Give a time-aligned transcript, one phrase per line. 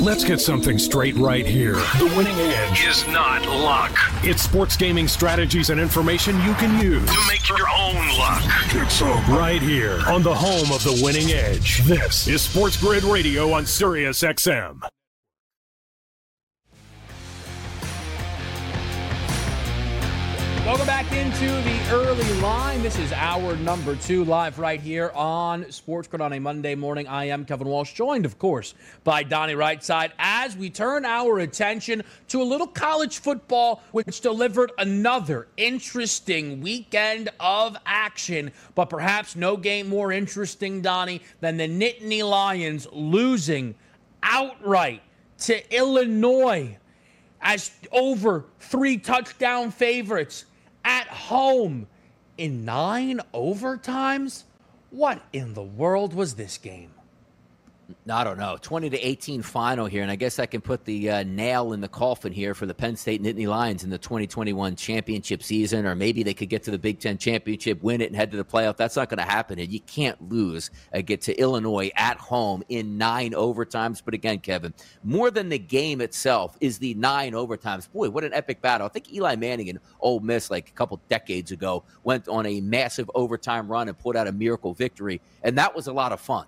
[0.00, 1.74] Let's get something straight right here.
[1.74, 3.94] The winning edge is not luck.
[4.24, 8.42] It's sports gaming strategies and information you can use to make your own luck.
[8.72, 11.82] It's some right here on the home of the winning edge.
[11.84, 14.80] This is SportsGrid Radio on Sirius XM.
[20.70, 22.80] Welcome back into the early line.
[22.80, 27.08] This is hour number two, live right here on SportsGrid on a Monday morning.
[27.08, 32.04] I am Kevin Walsh, joined, of course, by Donnie Rightside, as we turn our attention
[32.28, 38.52] to a little college football, which delivered another interesting weekend of action.
[38.76, 43.74] But perhaps no game more interesting, Donnie, than the Nittany Lions losing
[44.22, 45.02] outright
[45.38, 46.78] to Illinois
[47.42, 50.44] as over three touchdown favorites
[50.84, 51.86] at home
[52.36, 54.44] in nine overtimes?
[54.90, 56.92] What in the world was this game?
[58.10, 61.10] I don't know, 20 to 18 final here, and I guess I can put the
[61.10, 64.76] uh, nail in the coffin here for the Penn State Nittany Lions in the 2021
[64.76, 68.16] championship season, or maybe they could get to the Big Ten championship, win it, and
[68.16, 68.76] head to the playoff.
[68.76, 70.70] That's not going to happen, and you can't lose.
[70.94, 74.02] Uh, get to Illinois at home in nine overtimes.
[74.04, 77.90] But again, Kevin, more than the game itself is the nine overtimes.
[77.90, 78.86] Boy, what an epic battle!
[78.86, 82.60] I think Eli Manning and Ole Miss, like a couple decades ago, went on a
[82.60, 86.20] massive overtime run and put out a miracle victory, and that was a lot of
[86.20, 86.46] fun.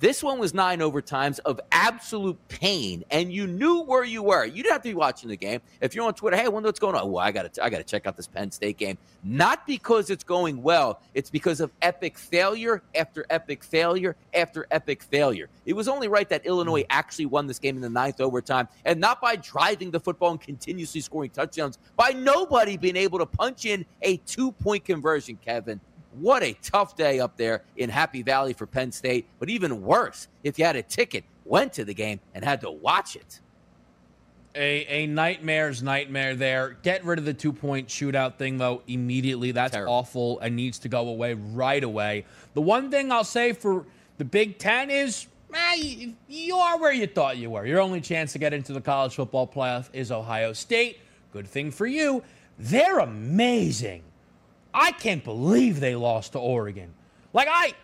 [0.00, 4.46] This one was nine overtimes of absolute pain, and you knew where you were.
[4.46, 5.60] You didn't have to be watching the game.
[5.82, 7.12] If you're on Twitter, hey, I wonder what's going on.
[7.12, 8.96] Well, I got to, I got to check out this Penn State game.
[9.22, 11.02] Not because it's going well.
[11.12, 15.50] It's because of epic failure after epic failure after epic failure.
[15.66, 16.86] It was only right that Illinois hmm.
[16.88, 20.40] actually won this game in the ninth overtime, and not by driving the football and
[20.40, 25.78] continuously scoring touchdowns, by nobody being able to punch in a two point conversion, Kevin.
[26.12, 29.26] What a tough day up there in Happy Valley for Penn State.
[29.38, 32.70] But even worse, if you had a ticket, went to the game, and had to
[32.70, 33.40] watch it.
[34.56, 36.76] A, a nightmare's nightmare there.
[36.82, 39.52] Get rid of the two point shootout thing, though, immediately.
[39.52, 39.92] That's Terrible.
[39.92, 42.24] awful and needs to go away right away.
[42.54, 43.86] The one thing I'll say for
[44.18, 47.64] the Big Ten is eh, you are where you thought you were.
[47.64, 50.98] Your only chance to get into the college football playoff is Ohio State.
[51.32, 52.24] Good thing for you.
[52.58, 54.02] They're amazing.
[54.72, 56.92] I can't believe they lost to Oregon.
[57.32, 57.74] Like I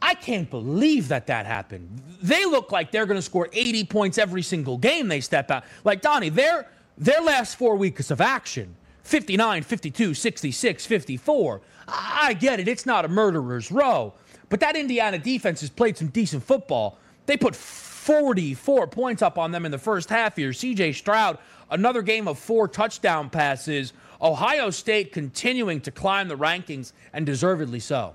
[0.00, 2.02] I can't believe that that happened.
[2.22, 5.64] They look like they're going to score 80 points every single game they step out.
[5.84, 11.60] Like Donnie, their their last 4 weeks of action, 59, 52, 66, 54.
[11.88, 12.68] I get it.
[12.68, 14.14] It's not a murderer's row.
[14.48, 16.98] But that Indiana defense has played some decent football.
[17.26, 20.50] They put 44 points up on them in the first half here.
[20.50, 21.38] CJ Stroud,
[21.70, 23.92] another game of four touchdown passes.
[24.20, 28.14] Ohio State continuing to climb the rankings and deservedly so.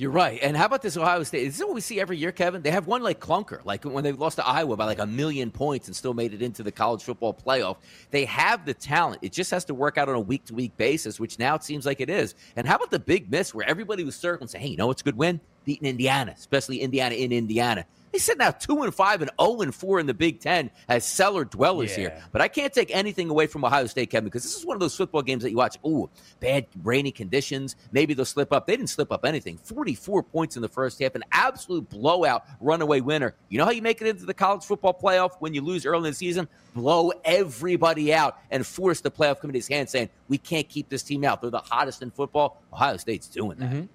[0.00, 0.38] You're right.
[0.40, 1.46] And how about this Ohio State?
[1.46, 2.62] Is this what we see every year, Kevin?
[2.62, 5.50] They have one like clunker, like when they lost to Iowa by like a million
[5.50, 7.76] points and still made it into the college football playoff.
[8.10, 9.18] They have the talent.
[9.20, 11.64] It just has to work out on a week to week basis, which now it
[11.64, 12.34] seems like it is.
[12.56, 15.02] And how about the big miss where everybody was circling saying, hey, you know what's
[15.02, 15.38] a good win?
[15.66, 17.84] Beating Indiana, especially Indiana in Indiana.
[18.12, 20.70] They sit now two and five and zero oh and four in the Big Ten
[20.88, 21.96] as cellar dwellers yeah.
[21.96, 22.22] here.
[22.32, 24.80] But I can't take anything away from Ohio State, Kevin, because this is one of
[24.80, 25.78] those football games that you watch.
[25.86, 26.10] Ooh,
[26.40, 27.76] bad rainy conditions.
[27.92, 28.66] Maybe they'll slip up.
[28.66, 29.58] They didn't slip up anything.
[29.58, 33.34] Forty-four points in the first half, an absolute blowout, runaway winner.
[33.48, 36.08] You know how you make it into the college football playoff when you lose early
[36.08, 36.48] in the season?
[36.74, 41.24] Blow everybody out and force the playoff committee's hand, saying we can't keep this team
[41.24, 41.40] out.
[41.40, 42.60] They're the hottest in football.
[42.72, 43.70] Ohio State's doing that.
[43.70, 43.86] Mm-hmm.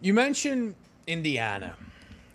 [0.00, 0.74] You mentioned
[1.06, 1.76] Indiana.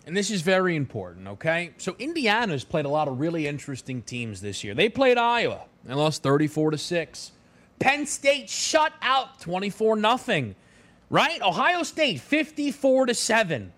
[0.06, 1.72] And this is very important, okay?
[1.78, 4.74] So Indiana's played a lot of really interesting teams this year.
[4.74, 7.32] They played Iowa and lost 34 to 6.
[7.78, 10.56] Penn State shut out 24 nothing.
[11.08, 11.42] Right?
[11.42, 13.72] Ohio State 54 to 7.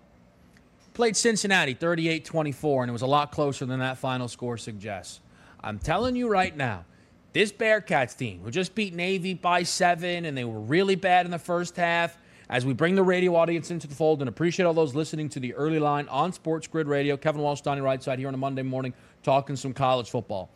[0.93, 5.19] Played Cincinnati 38-24 and it was a lot closer than that final score suggests.
[5.61, 6.85] I'm telling you right now,
[7.33, 11.31] this Bearcats team who just beat Navy by 7 and they were really bad in
[11.31, 12.17] the first half
[12.49, 15.39] as we bring the radio audience into the fold and appreciate all those listening to
[15.39, 17.17] the early line on SportsGrid Radio.
[17.17, 18.93] Kevin Walsh, Donnie Rightside here on a Monday morning
[19.23, 20.49] talking some college football.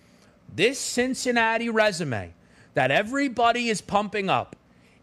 [0.55, 2.33] This Cincinnati resume
[2.73, 4.55] that everybody is pumping up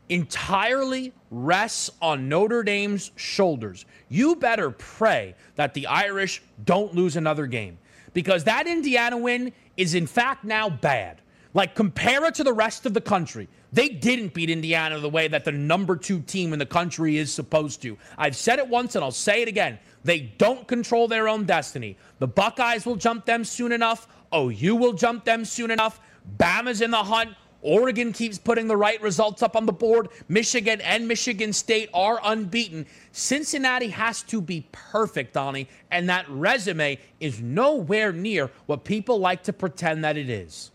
[0.09, 3.85] entirely rests on Notre Dame's shoulders.
[4.09, 7.79] You better pray that the Irish don't lose another game
[8.15, 11.21] because that Indiana win is, in fact, now bad.
[11.57, 13.49] Like, compare it to the rest of the country.
[13.73, 17.33] They didn't beat Indiana the way that the number two team in the country is
[17.33, 17.97] supposed to.
[18.19, 19.79] I've said it once and I'll say it again.
[20.05, 21.97] They don't control their own destiny.
[22.19, 24.07] The Buckeyes will jump them soon enough.
[24.35, 25.99] OU will jump them soon enough.
[26.37, 27.31] Bama's in the hunt.
[27.63, 30.11] Oregon keeps putting the right results up on the board.
[30.29, 32.85] Michigan and Michigan State are unbeaten.
[33.13, 39.43] Cincinnati has to be perfect, Donnie, and that resume is nowhere near what people like
[39.45, 40.71] to pretend that it is.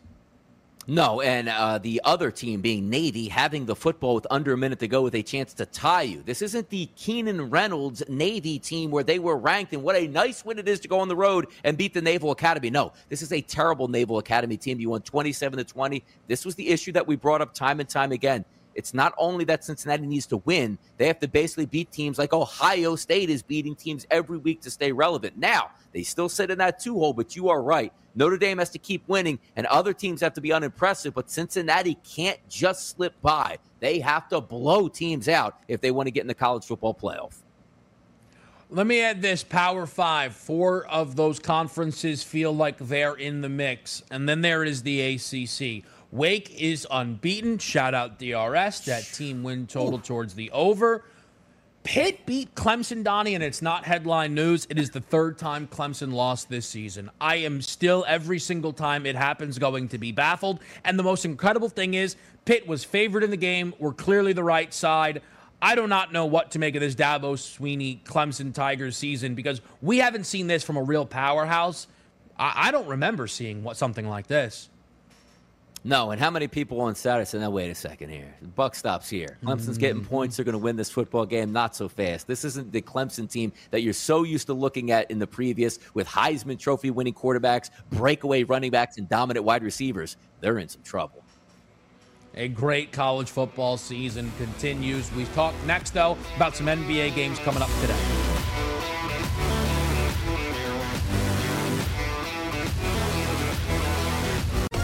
[0.88, 4.80] No, and uh, the other team being Navy having the football with under a minute
[4.80, 6.24] to go with a chance to tie you.
[6.24, 10.44] This isn't the Keenan Reynolds Navy team where they were ranked, and what a nice
[10.44, 12.72] win it is to go on the road and beat the Naval Academy.
[12.72, 14.80] No, this is a terrible Naval Academy team.
[14.80, 16.04] You won 27 to 20.
[16.28, 18.44] This was the issue that we brought up time and time again.
[18.75, 22.33] It's not only that Cincinnati needs to win, they have to basically beat teams like
[22.33, 25.38] Ohio State is beating teams every week to stay relevant.
[25.38, 27.91] Now, they still sit in that two hole, but you are right.
[28.15, 31.97] Notre Dame has to keep winning, and other teams have to be unimpressive, but Cincinnati
[32.03, 33.57] can't just slip by.
[33.79, 36.94] They have to blow teams out if they want to get in the college football
[36.94, 37.35] playoff.
[38.73, 40.33] Let me add this Power Five.
[40.33, 44.01] Four of those conferences feel like they're in the mix.
[44.09, 45.83] And then there is the ACC.
[46.11, 47.57] Wake is unbeaten.
[47.57, 48.81] Shout out DRS.
[48.81, 50.01] That team win total Ooh.
[50.01, 51.05] towards the over.
[51.83, 54.67] Pitt beat Clemson, Donnie, and it's not headline news.
[54.69, 57.09] It is the third time Clemson lost this season.
[57.19, 60.59] I am still, every single time it happens, going to be baffled.
[60.83, 63.73] And the most incredible thing is, Pitt was favored in the game.
[63.79, 65.23] We're clearly the right side.
[65.59, 69.61] I do not know what to make of this Dabo Swinney Clemson Tigers season because
[69.81, 71.87] we haven't seen this from a real powerhouse.
[72.37, 74.69] I, I don't remember seeing what something like this.
[75.83, 78.36] No, and how many people on Saturday said, "Now wait a second here.
[78.42, 79.39] The buck stops here.
[79.44, 80.10] Clemson's getting mm-hmm.
[80.10, 80.38] points.
[80.38, 81.51] They're going to win this football game.
[81.51, 82.28] Not so fast.
[82.28, 85.80] This isn't the Clemson team that you're so used to looking at in the previous
[85.95, 90.18] with Heisman Trophy winning quarterbacks, breakaway running backs, and dominant wide receivers.
[90.39, 91.24] They're in some trouble."
[92.36, 95.12] A great college football season continues.
[95.13, 98.20] We talk next, though, about some NBA games coming up today.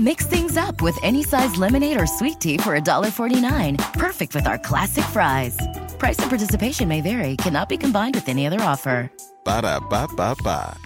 [0.00, 3.92] Mix things up with any size lemonade or sweet tea for $1.49.
[3.92, 5.58] Perfect with our classic fries.
[5.98, 9.12] Price and participation may vary, cannot be combined with any other offer.
[9.44, 10.76] Ba da ba ba ba.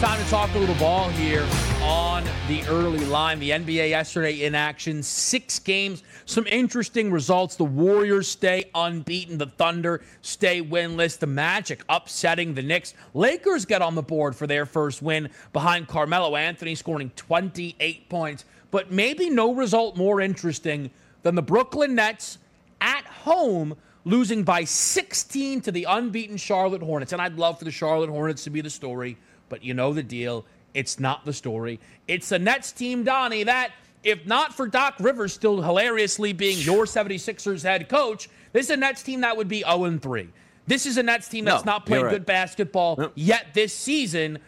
[0.00, 1.46] Time to talk a little ball here
[1.82, 3.38] on the early line.
[3.38, 7.56] The NBA yesterday in action, six games, some interesting results.
[7.56, 12.94] The Warriors stay unbeaten, the Thunder stay winless, the Magic upsetting the Knicks.
[13.14, 18.44] Lakers get on the board for their first win behind Carmelo Anthony scoring 28 points.
[18.70, 20.90] But maybe no result more interesting
[21.22, 22.38] than the Brooklyn Nets
[22.80, 27.12] at home losing by 16 to the unbeaten Charlotte Hornets.
[27.12, 29.16] And I'd love for the Charlotte Hornets to be the story,
[29.48, 30.44] but you know the deal.
[30.74, 31.80] It's not the story.
[32.08, 36.84] It's the Nets team, Donnie, that, if not for Doc Rivers still hilariously being your
[36.84, 40.28] 76ers head coach, this is a Nets team that would be 0 3.
[40.66, 42.12] This is a Nets team that's no, not playing right.
[42.12, 43.12] good basketball no.
[43.14, 44.38] yet this season.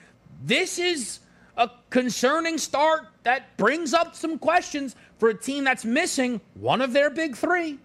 [0.45, 1.21] This is
[1.57, 6.93] a concerning start that brings up some questions for a team that's missing one of
[6.93, 7.79] their big three.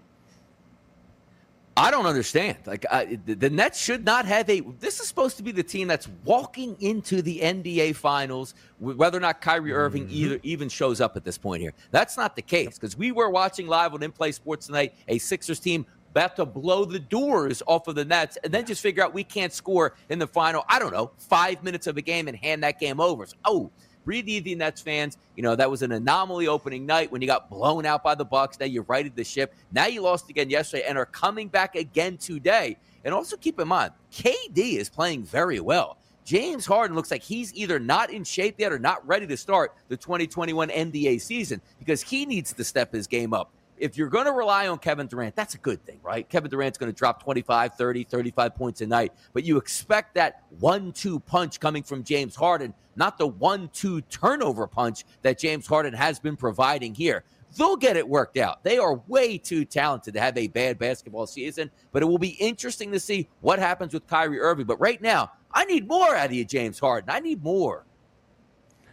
[1.80, 2.58] I don't understand.
[2.66, 4.60] Like uh, the Nets should not have a.
[4.80, 8.54] This is supposed to be the team that's walking into the NBA Finals.
[8.80, 10.14] Whether or not Kyrie Irving mm-hmm.
[10.16, 13.30] either even shows up at this point here, that's not the case because we were
[13.30, 17.64] watching live on In Play Sports tonight a Sixers team about to blow the doors
[17.66, 20.66] off of the Nets and then just figure out we can't score in the final.
[20.68, 23.26] I don't know five minutes of a game and hand that game over.
[23.26, 23.72] So, oh,
[24.10, 25.20] Breathe easy, Nets fans.
[25.36, 28.26] You know, that was an anomaly opening night when you got blown out by the
[28.26, 28.60] Bucks.
[28.60, 29.54] Now you righted the ship.
[29.72, 32.78] Now you lost again yesterday and are coming back again today.
[33.06, 36.00] And also keep in mind, KD is playing very well.
[36.26, 39.76] James Harden looks like he's either not in shape yet or not ready to start
[39.90, 44.26] the 2021 NBA season because he needs to step his game up if you're going
[44.26, 46.28] to rely on Kevin Durant, that's a good thing, right?
[46.30, 50.44] Kevin Durant's going to drop 25, 30, 35 points a night, but you expect that
[50.60, 55.66] one two punch coming from James Harden, not the one two turnover punch that James
[55.66, 57.24] Harden has been providing here.
[57.58, 58.64] They'll get it worked out.
[58.64, 62.30] They are way too talented to have a bad basketball season, but it will be
[62.30, 64.68] interesting to see what happens with Kyrie Irving.
[64.68, 67.10] But right now, I need more out of you, James Harden.
[67.10, 67.86] I need more.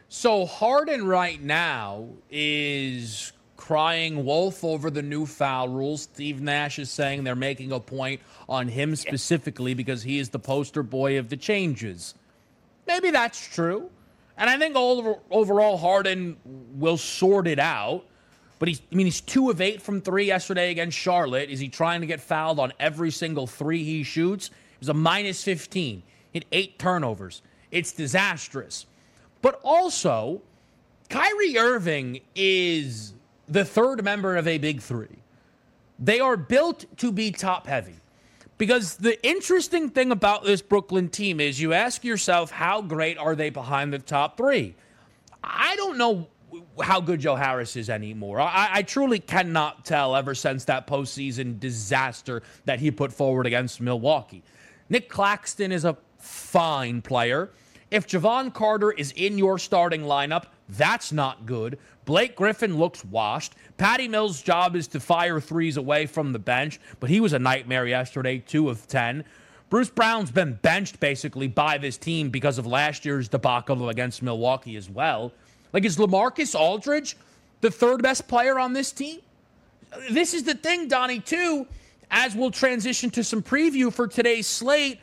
[0.08, 3.32] So Harden right now is
[3.66, 6.02] crying wolf over the new foul rules.
[6.02, 10.38] Steve Nash is saying they're making a point on him specifically because he is the
[10.38, 12.14] poster boy of the changes.
[12.86, 13.90] Maybe that's true.
[14.36, 16.36] And I think overall Harden
[16.74, 18.04] will sort it out.
[18.60, 21.50] But he's, I mean, he's two of eight from three yesterday against Charlotte.
[21.50, 24.46] Is he trying to get fouled on every single three he shoots?
[24.46, 26.04] It was a minus 15.
[26.32, 27.42] He had eight turnovers.
[27.72, 28.86] It's disastrous.
[29.42, 30.42] But also,
[31.08, 33.12] Kyrie Irving is
[33.48, 35.18] the third member of a big three.
[35.98, 37.96] They are built to be top heavy.
[38.58, 43.34] Because the interesting thing about this Brooklyn team is you ask yourself, how great are
[43.34, 44.74] they behind the top three?
[45.44, 46.28] I don't know
[46.80, 48.40] how good Joe Harris is anymore.
[48.40, 53.80] I, I, truly cannot tell ever since that postseason disaster that he put forward against
[53.80, 54.42] Milwaukee.
[54.88, 57.50] Nic Claxton is a fine player.
[57.90, 61.78] If Jevon Carter is in your starting lineup, that's not good.
[62.04, 63.54] Blake Griffin looks washed.
[63.76, 67.38] Patty Mills' job is to fire threes away from the bench, but he was a
[67.38, 69.24] nightmare yesterday, two of 10.
[69.68, 74.76] Bruce Brown's been benched basically by this team because of last year's debacle against Milwaukee
[74.76, 75.32] as well.
[75.72, 77.16] Like, is LaMarcus Aldridge
[77.60, 79.20] the third best player on this team?
[80.10, 81.66] This is the thing, Donnie, too,
[82.10, 85.00] as we'll transition to some preview for today's slate.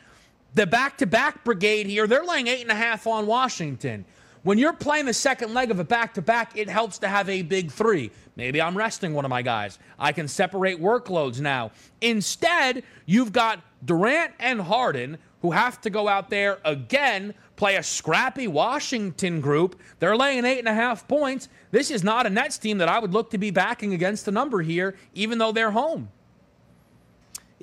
[0.55, 4.05] The back to back brigade here, they're laying eight and a half on Washington.
[4.43, 7.27] When you're playing the second leg of a back to back, it helps to have
[7.29, 8.11] a big three.
[8.35, 9.79] Maybe I'm resting one of my guys.
[9.97, 11.71] I can separate workloads now.
[12.01, 17.83] Instead, you've got Durant and Harden who have to go out there again, play a
[17.83, 19.79] scrappy Washington group.
[19.99, 21.49] They're laying eight and a half points.
[21.71, 24.31] This is not a Nets team that I would look to be backing against the
[24.31, 26.09] number here, even though they're home.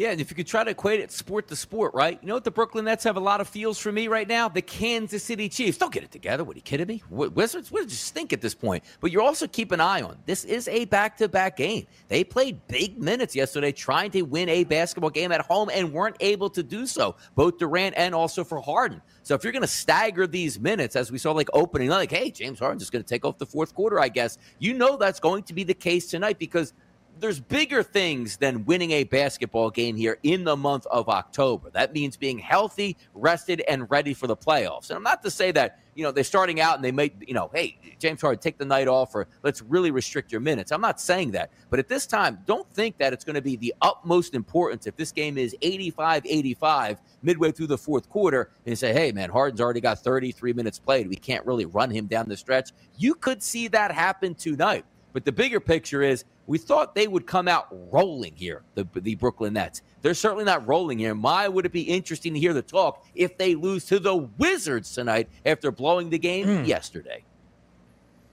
[0.01, 2.19] Yeah, and if you could try to equate it sport to sport, right?
[2.23, 4.49] You know what the Brooklyn Nets have a lot of feels for me right now?
[4.49, 5.77] The Kansas City Chiefs.
[5.77, 6.43] Don't get it together.
[6.43, 7.03] What are you kidding me?
[7.11, 8.83] Wizards, Wizards stink at this point.
[9.01, 10.17] But you're also keep an eye on.
[10.25, 11.87] This is a back-to-back game.
[12.09, 16.17] They played big minutes yesterday trying to win a basketball game at home and weren't
[16.21, 17.15] able to do so.
[17.35, 19.03] Both Durant and also for Harden.
[19.23, 22.31] So if you're going to stagger these minutes, as we saw like opening, like, hey,
[22.31, 24.39] James Harden's just going to take off the fourth quarter, I guess.
[24.61, 26.73] You know that's going to be the case tonight because–
[27.21, 31.71] there's bigger things than winning a basketball game here in the month of October.
[31.71, 34.89] That means being healthy, rested, and ready for the playoffs.
[34.91, 37.35] And I'm not to say that, you know, they're starting out and they may, you
[37.35, 40.73] know, hey, James Harden, take the night off or let's really restrict your minutes.
[40.73, 41.51] I'm not saying that.
[41.69, 44.97] But at this time, don't think that it's going to be the utmost importance if
[44.97, 49.61] this game is 85 85 midway through the fourth quarter and say, hey, man, Harden's
[49.61, 51.09] already got 33 minutes played.
[51.09, 52.71] We can't really run him down the stretch.
[52.97, 54.85] You could see that happen tonight.
[55.13, 59.15] But the bigger picture is we thought they would come out rolling here, the, the
[59.15, 59.83] Brooklyn Nets.
[60.03, 61.15] They're certainly not rolling here.
[61.15, 64.95] My, would it be interesting to hear the talk if they lose to the Wizards
[64.95, 66.67] tonight after blowing the game mm.
[66.67, 67.25] yesterday?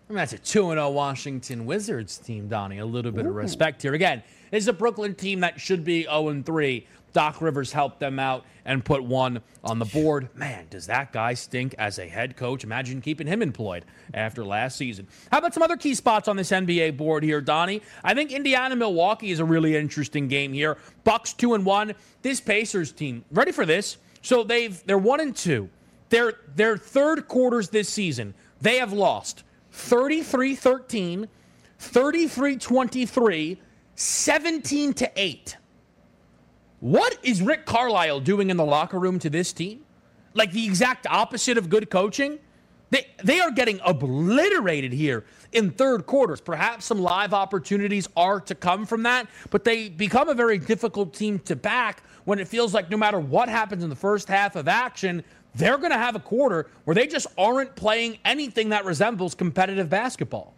[0.09, 2.77] I mean, that's a 2 0 Washington Wizards team, Donnie.
[2.77, 3.29] A little bit Ooh.
[3.29, 3.93] of respect here.
[3.93, 6.87] Again, it's a Brooklyn team that should be 0 3.
[7.17, 10.29] Doc Rivers helped them out and put one on the board.
[10.35, 12.63] Man, does that guy stink as a head coach?
[12.63, 15.07] Imagine keeping him employed after last season.
[15.31, 17.81] How about some other key spots on this NBA board here, Donnie?
[18.03, 20.77] I think Indiana Milwaukee is a really interesting game here.
[21.05, 21.95] Bucks two and one.
[22.21, 23.97] This Pacers team, ready for this?
[24.21, 25.71] So they've they're one and two.
[26.09, 29.43] Their their third quarters this season, they have lost
[29.73, 31.27] 33-13,
[31.79, 33.57] 33-23,
[33.95, 35.57] 17 to 8.
[36.79, 39.83] What is Rick Carlisle doing in the locker room to this team?
[40.33, 42.37] Like the exact opposite of good coaching?
[42.89, 46.39] They, they are getting obliterated here in third quarters.
[46.39, 51.13] Perhaps some live opportunities are to come from that, but they become a very difficult
[51.13, 54.55] team to back when it feels like no matter what happens in the first half
[54.55, 55.23] of action,
[55.55, 59.89] they're going to have a quarter where they just aren't playing anything that resembles competitive
[59.89, 60.53] basketball.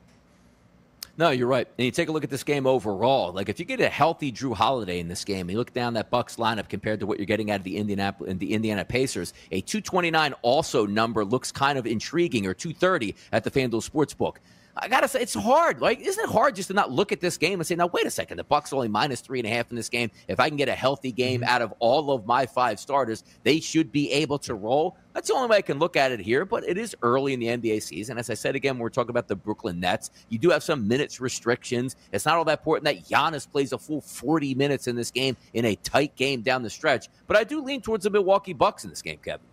[1.20, 1.68] No, you're right.
[1.78, 3.34] And you take a look at this game overall.
[3.34, 6.10] Like if you get a healthy Jrue Holiday in this game, you look down that
[6.10, 9.60] Bucks lineup compared to what you're getting out of the Indianapolis the Indiana Pacers, a
[9.60, 14.38] 229 also number looks kind of intriguing, or 230 at the FanDuel Sportsbook.
[14.76, 15.82] I gotta say, it's hard.
[15.82, 18.06] Like, isn't it hard just to not look at this game and say, now wait
[18.06, 20.10] a second, the Bucks are only minus three and a half in this game.
[20.28, 21.50] If I can get a healthy game mm-hmm.
[21.50, 24.96] out of all of my five starters, they should be able to roll.
[25.14, 27.40] That's the only way I can look at it here, but it is early in
[27.40, 28.18] the NBA season.
[28.18, 30.12] As I said again, we're talking about the Brooklyn Nets.
[30.30, 31.96] You do have some minutes restrictions.
[32.14, 35.36] It's not all that important that Giannis plays a full 40 minutes in this game
[35.54, 37.10] in a tight game down the stretch.
[37.28, 39.49] But I do lean towards the Milwaukee Bucks in this game, Kevin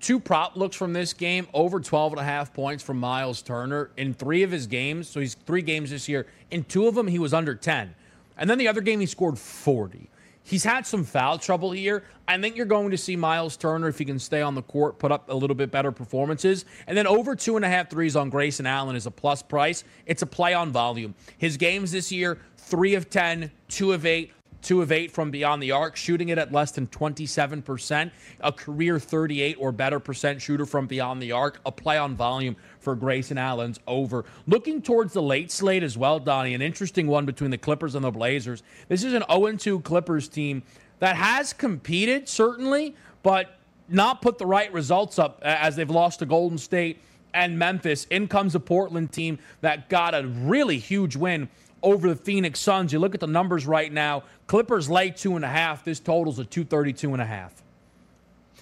[0.00, 3.90] two prop looks from this game over 12 and a half points from Myles Turner
[3.96, 5.08] in three of his games.
[5.08, 6.26] So he's three games this year.
[6.50, 7.94] In two of them, he was under 10.
[8.36, 10.08] And then the other game, he scored 40.
[10.42, 12.02] He's had some foul trouble here.
[12.26, 14.98] I think you're going to see Myles Turner, if he can stay on the court,
[14.98, 16.64] put up a little bit better performances.
[16.86, 19.84] And then over two and a half threes on Grayson Allen is a plus price.
[20.06, 21.14] It's a play on volume.
[21.38, 25.62] His games this year, three of 10, two of eight, two of eight from beyond
[25.62, 30.66] the arc, shooting it at less than 27%, a career 38 or better percent shooter
[30.66, 34.24] from beyond the arc, a play on volume for Grayson Allen's over.
[34.46, 38.04] Looking towards the late slate as well, Donnie, an interesting one between the Clippers and
[38.04, 38.62] the Blazers.
[38.88, 40.62] This is an 0 2 Clippers team
[40.98, 43.56] that has competed, certainly, but
[43.88, 47.00] not put the right results up as they've lost to Golden State
[47.34, 48.06] and Memphis.
[48.10, 51.48] In comes a Portland team that got a really huge win
[51.82, 52.92] over the Phoenix Suns.
[52.92, 54.24] You look at the numbers right now.
[54.46, 55.84] Clippers lay two and a half.
[55.84, 57.62] This totals a 232 and a half.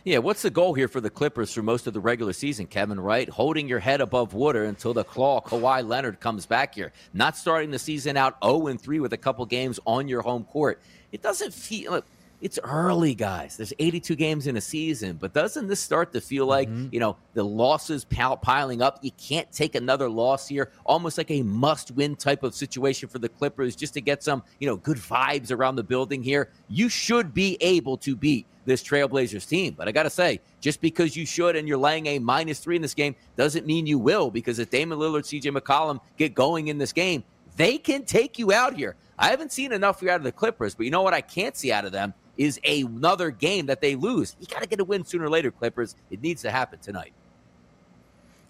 [0.05, 2.99] Yeah, what's the goal here for the Clippers through most of the regular season, Kevin?
[2.99, 6.93] Right, holding your head above water until the claw Kawhi Leonard comes back here.
[7.13, 10.45] Not starting the season out 0 and 3 with a couple games on your home
[10.45, 10.81] court.
[11.13, 12.03] It doesn't feel
[12.41, 13.57] it's early, guys.
[13.57, 16.89] There's 82 games in a season, but doesn't this start to feel like, mm-hmm.
[16.93, 18.99] you know, the losses piling up?
[19.03, 23.19] You can't take another loss here, almost like a must win type of situation for
[23.19, 26.51] the Clippers just to get some, you know, good vibes around the building here.
[26.69, 29.75] You should be able to beat this Trailblazers team.
[29.77, 32.77] But I got to say, just because you should and you're laying a minus three
[32.77, 36.69] in this game doesn't mean you will, because if Damian Lillard, CJ McCollum get going
[36.69, 37.25] in this game,
[37.57, 38.95] they can take you out here.
[39.19, 41.57] I haven't seen enough here out of the Clippers, but you know what I can't
[41.57, 44.37] see out of them is another game that they lose.
[44.41, 45.97] You got to get a win sooner or later, Clippers.
[46.11, 47.13] It needs to happen tonight.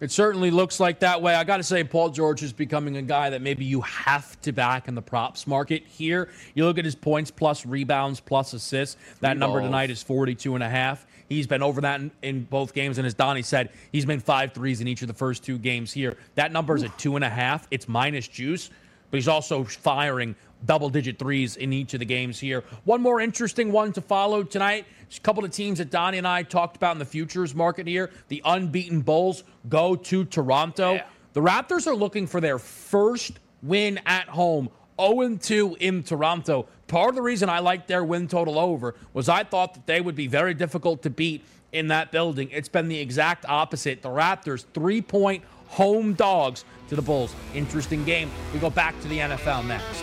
[0.01, 1.35] It certainly looks like that way.
[1.35, 4.53] I got to say, Paul George is becoming a guy that maybe you have to
[4.53, 6.29] back in the props market here.
[6.55, 8.96] You look at his points plus rebounds plus assists.
[9.20, 9.68] That Three number balls.
[9.68, 11.05] tonight is 42 and a half.
[11.29, 12.98] He's been over that in, in, both games.
[12.98, 15.92] And as Donnie said, he's made five threes in each of the first two games
[15.92, 16.16] here.
[16.37, 17.66] That number is at two and a half.
[17.72, 18.70] It's minus juice,
[19.11, 22.64] but he's also firing double digit threes in each of the games here.
[22.85, 24.87] One more interesting one to follow tonight.
[25.16, 28.11] A couple of teams that Donnie and I talked about in the futures market here.
[28.29, 30.94] The unbeaten Bulls go to Toronto.
[30.94, 31.05] Yeah.
[31.33, 36.66] The Raptors are looking for their first win at home 0 2 in Toronto.
[36.88, 40.01] Part of the reason I liked their win total over was I thought that they
[40.01, 42.49] would be very difficult to beat in that building.
[42.51, 44.03] It's been the exact opposite.
[44.03, 47.35] The Raptors, three point home dogs to the Bulls.
[47.55, 48.31] Interesting game.
[48.53, 50.03] We go back to the NFL next.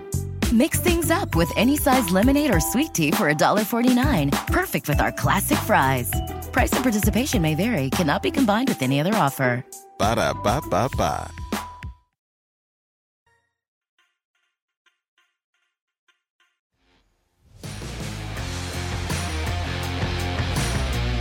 [0.51, 4.47] Mix things up with any size lemonade or sweet tea for $1.49.
[4.47, 6.11] Perfect with our classic fries.
[6.51, 9.65] Price and participation may vary, cannot be combined with any other offer.
[9.97, 11.31] Ba da ba ba ba.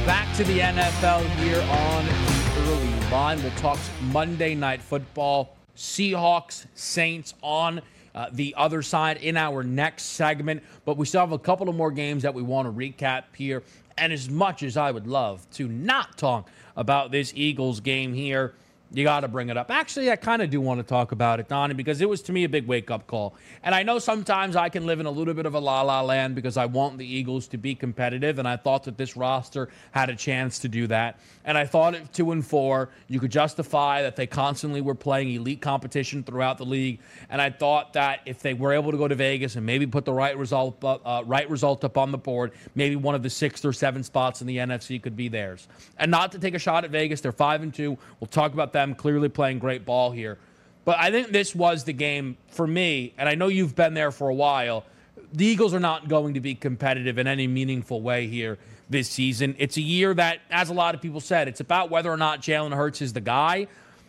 [0.06, 3.40] Back to the NFL here on the early line.
[3.40, 3.78] We'll talk
[4.10, 7.80] Monday Night Football, Seahawks, Saints on
[8.14, 10.62] uh, the other side in our next segment.
[10.84, 13.62] But we still have a couple of more games that we want to recap here.
[13.98, 18.54] And as much as I would love to not talk about this Eagles game here,
[18.92, 19.70] you got to bring it up.
[19.70, 22.32] Actually, I kind of do want to talk about it, Donnie, because it was to
[22.32, 23.34] me a big wake up call.
[23.62, 26.02] And I know sometimes I can live in a little bit of a la la
[26.02, 29.68] land because I want the Eagles to be competitive, and I thought that this roster
[29.92, 31.20] had a chance to do that.
[31.44, 35.30] And I thought at two and four, you could justify that they constantly were playing
[35.30, 36.98] elite competition throughout the league.
[37.28, 40.04] And I thought that if they were able to go to Vegas and maybe put
[40.04, 43.64] the right result, uh, right result up on the board, maybe one of the sixth
[43.64, 45.68] or seven spots in the NFC could be theirs.
[45.96, 47.96] And not to take a shot at Vegas, they're five and two.
[48.18, 50.38] We'll talk about that them clearly playing great ball here.
[50.84, 54.10] But I think this was the game for me, and I know you've been there
[54.10, 54.84] for a while.
[55.32, 59.54] The Eagles are not going to be competitive in any meaningful way here this season.
[59.58, 62.40] It's a year that, as a lot of people said, it's about whether or not
[62.40, 63.68] Jalen Hurts is the guy.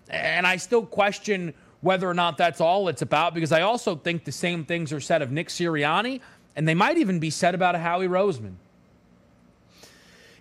[0.09, 4.23] And I still question whether or not that's all it's about because I also think
[4.23, 6.21] the same things are said of Nick Sirianni,
[6.55, 8.53] and they might even be said about Howie Roseman.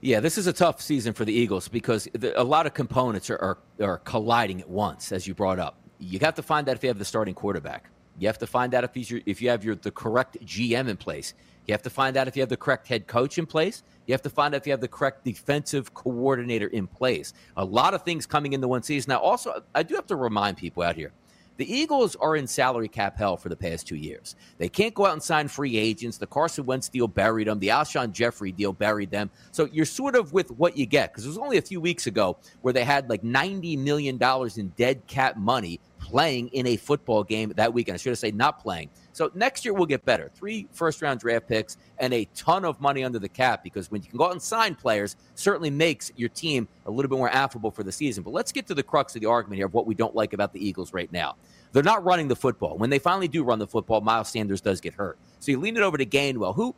[0.03, 3.29] Yeah, this is a tough season for the Eagles because the, a lot of components
[3.29, 5.79] are, are, are colliding at once, as you brought up.
[5.99, 7.91] You have to find out if you have the starting quarterback.
[8.19, 10.89] You have to find out if he's your, if you have your the correct GM
[10.89, 11.35] in place.
[11.67, 13.83] You have to find out if you have the correct head coach in place.
[14.07, 17.35] You have to find out if you have the correct defensive coordinator in place.
[17.59, 19.11] A lot of things coming into one season.
[19.11, 21.13] Now, also, I do have to remind people out here
[21.61, 24.35] the Eagles are in salary cap hell for the past two years.
[24.57, 26.17] They can't go out and sign free agents.
[26.17, 27.59] The Carson Wentz deal buried them.
[27.59, 29.29] The Alshon Jeffery deal buried them.
[29.53, 32.07] So you're sort of with what you get because it was only a few weeks
[32.07, 34.19] ago where they had like $90 million
[34.57, 37.95] in dead cap money playing in a football game that weekend.
[37.95, 38.91] I should have said not playing.
[39.13, 40.31] So next year we'll get better.
[40.35, 44.03] Three first round draft picks and a ton of money under the cap because when
[44.03, 47.31] you can go out and sign players, certainly makes your team a little bit more
[47.31, 48.25] affable for the season.
[48.25, 50.33] But let's get to the crux of the argument here of what we don't like
[50.33, 51.37] about the Eagles right now.
[51.73, 52.79] They're not running the football.
[52.79, 55.19] When they finally do run the football, Miles Sanders does get hurt.
[55.39, 56.75] So you lean it over to Gainwell, who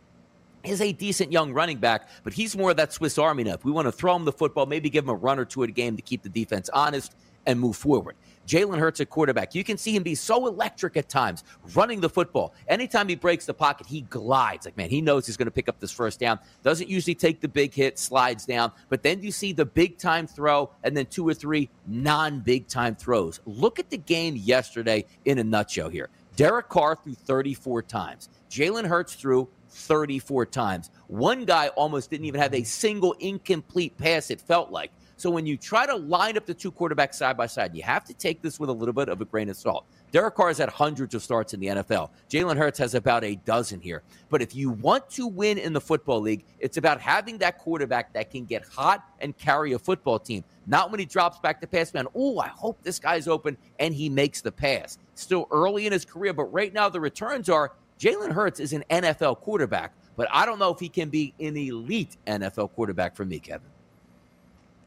[0.64, 3.64] is a decent young running back, but he's more of that Swiss Army knife.
[3.64, 5.68] We want to throw him the football, maybe give him a run or two at
[5.68, 7.14] a game to keep the defense honest
[7.46, 8.16] and move forward.
[8.46, 9.54] Jalen Hurts at quarterback.
[9.54, 12.54] You can see him be so electric at times, running the football.
[12.68, 14.66] Anytime he breaks the pocket, he glides.
[14.66, 16.38] Like, man, he knows he's going to pick up this first down.
[16.62, 18.72] Doesn't usually take the big hit, slides down.
[18.88, 22.68] But then you see the big time throw and then two or three non big
[22.68, 23.40] time throws.
[23.46, 26.10] Look at the game yesterday in a nutshell here.
[26.36, 28.28] Derek Carr threw 34 times.
[28.50, 30.90] Jalen Hurts threw 34 times.
[31.08, 34.90] One guy almost didn't even have a single incomplete pass, it felt like.
[35.22, 38.02] So when you try to line up the two quarterbacks side by side, you have
[38.06, 39.86] to take this with a little bit of a grain of salt.
[40.10, 42.10] Derek Carr has had hundreds of starts in the NFL.
[42.28, 44.02] Jalen Hurts has about a dozen here.
[44.30, 48.12] But if you want to win in the football league, it's about having that quarterback
[48.14, 50.42] that can get hot and carry a football team.
[50.66, 52.08] Not when he drops back to pass man.
[52.16, 54.98] Oh, I hope this guy's open and he makes the pass.
[55.14, 58.82] Still early in his career, but right now the returns are Jalen Hurts is an
[58.90, 63.24] NFL quarterback, but I don't know if he can be an elite NFL quarterback for
[63.24, 63.71] me, Kevin.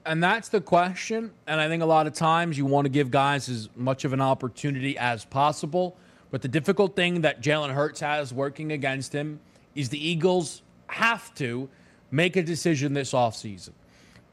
[0.05, 1.31] And that's the question.
[1.47, 4.13] And I think a lot of times you want to give guys as much of
[4.13, 5.97] an opportunity as possible.
[6.29, 9.39] But the difficult thing that Jalen Hurts has working against him
[9.73, 11.69] is the Eagles have to
[12.11, 13.71] make a decision this offseason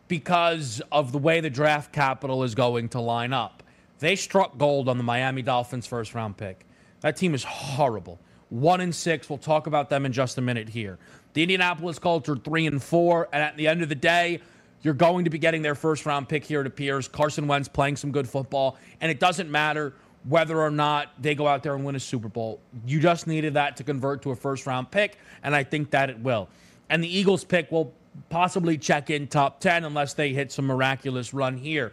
[0.09, 3.63] because of the way the draft capital is going to line up.
[3.99, 6.67] They struck gold on the Miami Dolphins first round pick.
[7.01, 8.19] That team is horrible.
[8.51, 9.31] One and six.
[9.31, 10.99] We'll talk about them in just a minute here.
[11.33, 13.29] The Indianapolis Colts are three and four.
[13.33, 14.41] And at the end of the day,
[14.83, 17.09] you're going to be getting their first round pick here, it appears.
[17.09, 18.77] Carson Wentz playing some good football.
[19.01, 22.29] And it doesn't matter whether or not they go out there and win a Super
[22.29, 22.61] Bowl.
[22.87, 25.19] You just needed that to convert to a first round pick.
[25.43, 26.49] And I think that it will.
[26.91, 27.93] And the Eagles pick will
[28.29, 31.93] possibly check in top 10 unless they hit some miraculous run here.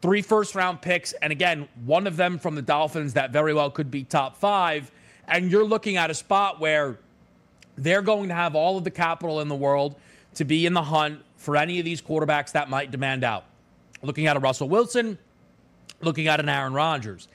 [0.00, 1.12] Three first round picks.
[1.14, 4.90] And again, one of them from the Dolphins that very well could be top five.
[5.28, 6.98] And you're looking at a spot where
[7.76, 9.96] they're going to have all of the capital in the world
[10.34, 13.44] to be in the hunt for any of these quarterbacks that might demand out.
[14.02, 15.18] Looking at a Russell Wilson,
[16.00, 17.28] looking at an Aaron Rodgers.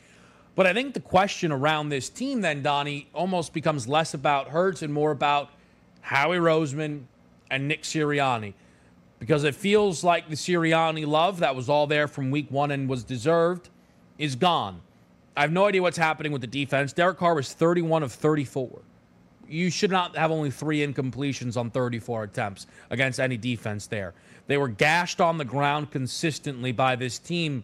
[0.55, 4.81] But I think the question around this team, then, Donnie, almost becomes less about Hurts
[4.81, 5.51] and more about
[6.01, 7.03] Howie Roseman
[7.49, 8.53] and Nick Sirianni.
[9.19, 12.89] Because it feels like the Sirianni love that was all there from week one and
[12.89, 13.69] was deserved
[14.17, 14.81] is gone.
[15.37, 16.93] I have no idea what's happening with the defense.
[16.93, 18.81] Derek Carr was 31 of 34
[19.49, 24.13] you should not have only three incompletions on 34 attempts against any defense there.
[24.47, 27.63] They were gashed on the ground consistently by this team.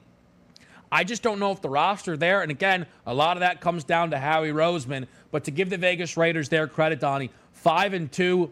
[0.92, 3.84] I just don't know if the roster there, and again, a lot of that comes
[3.84, 5.08] down to Howie Roseman.
[5.32, 8.52] But to give the Vegas Raiders their credit, Donnie, five and two,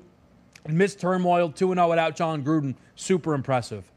[0.68, 3.90] missed turmoil, two and zero oh without Jon Gruden, super impressive.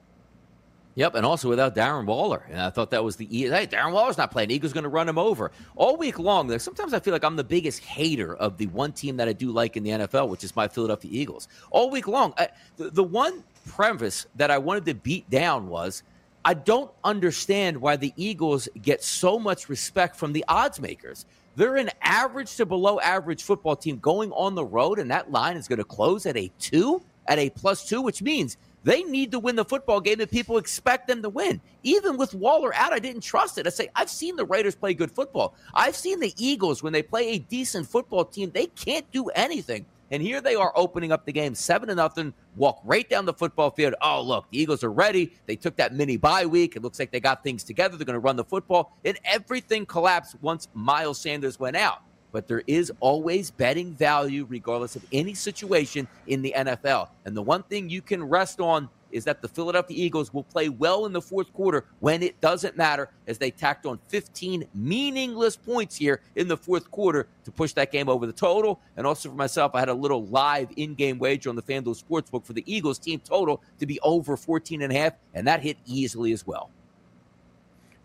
[0.97, 2.47] Yep, and also without Darren Waller.
[2.51, 4.51] And I thought that was the hey, Darren Waller's not playing.
[4.51, 6.49] Eagles going to run him over all week long.
[6.49, 9.35] Like, sometimes I feel like I'm the biggest hater of the one team that I
[9.35, 11.49] do like in the NFL, which is my Philadelphia Eagles.
[11.71, 16.03] All week long, I, the, the one premise that I wanted to beat down was
[16.47, 21.27] I don't understand why the Eagles get so much respect from the odds makers.
[21.57, 25.59] They're an average to below average football team going on the road, and that line
[25.59, 29.33] is going to close at a two, at a plus two, which means they need
[29.33, 31.61] to win the football game and people expect them to win.
[31.83, 33.67] Even with Waller out, I didn't trust it.
[33.67, 35.57] I say, I've seen the Raiders play good football.
[35.75, 39.87] I've seen the Eagles, when they play a decent football team, they can't do anything.
[40.13, 43.35] And here they are opening up the game seven to nothing, walk right down the
[43.35, 43.97] football field.
[44.01, 45.33] Oh, look, the Eagles are ready.
[45.47, 46.77] They took that mini bye week.
[46.77, 47.97] It looks like they got things together.
[47.97, 48.97] They're going to run the football.
[49.05, 52.03] And everything collapsed once Miles Sanders went out
[52.37, 57.09] but there is always betting value regardless of any situation in the NFL.
[57.25, 60.69] And the one thing you can rest on is that the Philadelphia Eagles will play
[60.69, 65.57] well in the fourth quarter when it doesn't matter, as they tacked on 15 meaningless
[65.57, 68.81] points here in the fourth quarter to push that game over the total.
[68.99, 72.05] And also for myself, I had a little live in game wager on the FanDuel
[72.05, 75.63] Sportsbook for the Eagles team total to be over 14 and a half, and that
[75.63, 76.69] hit easily as well.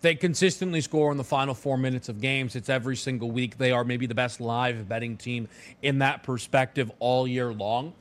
[0.02, 2.56] They consistently score in the final four minutes of games.
[2.56, 3.58] It's every single week.
[3.58, 5.48] They are maybe the best live betting team
[5.84, 7.94] in that perspective all year long.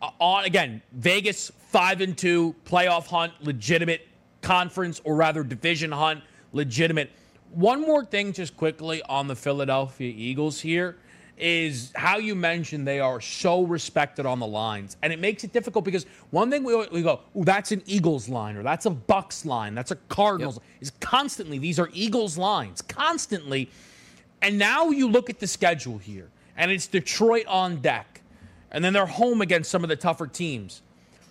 [0.00, 4.06] Uh, on again, Vegas five and two playoff hunt, legitimate
[4.42, 7.10] conference or rather division hunt, legitimate.
[7.50, 10.98] One more thing, just quickly on the Philadelphia Eagles here
[11.40, 14.96] is how you mentioned they are so respected on the lines.
[15.02, 18.28] And it makes it difficult because one thing we, we go, oh, that's an Eagles
[18.28, 20.64] line or that's a Bucks line, that's a Cardinals, yep.
[20.80, 23.70] is constantly, these are Eagles lines, constantly.
[24.42, 28.20] And now you look at the schedule here, and it's Detroit on deck,
[28.70, 30.82] and then they're home against some of the tougher teams.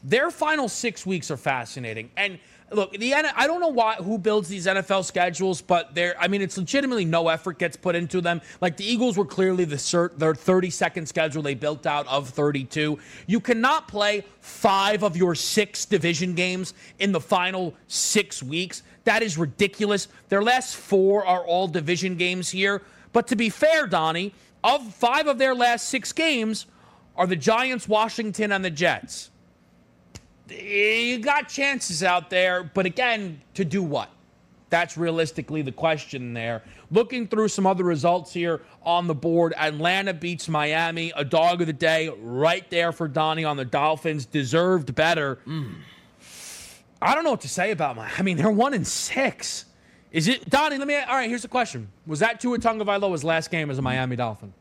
[0.03, 2.09] Their final six weeks are fascinating.
[2.17, 2.39] And
[2.71, 6.15] look, the I don't know why who builds these NFL schedules, but there.
[6.19, 8.41] I mean, it's legitimately no effort gets put into them.
[8.61, 12.29] Like the Eagles were clearly the cert, their 30 second schedule they built out of
[12.29, 12.99] 32.
[13.25, 18.83] You cannot play five of your six division games in the final six weeks.
[19.05, 20.09] That is ridiculous.
[20.29, 22.81] Their last four are all division games here.
[23.13, 26.65] But to be fair, Donnie, of five of their last six games
[27.15, 29.31] are the Giants, Washington, and the Jets
[30.49, 34.09] you got chances out there, but again, to do what?
[34.69, 36.61] That's realistically the question there.
[36.91, 41.67] Looking through some other results here on the board, Atlanta beats Miami, a dog of
[41.67, 44.25] the day right there for Donnie on the Dolphins.
[44.25, 45.39] Deserved better.
[45.47, 45.75] Mm.
[47.01, 48.09] I don't know what to say about my.
[48.17, 49.65] I mean, they're one in six.
[50.11, 50.77] Is it Donnie?
[50.77, 50.95] Let me.
[50.95, 54.53] All right, here's the question: Was that Tua Tagovailoa's last game as a Miami Dolphin?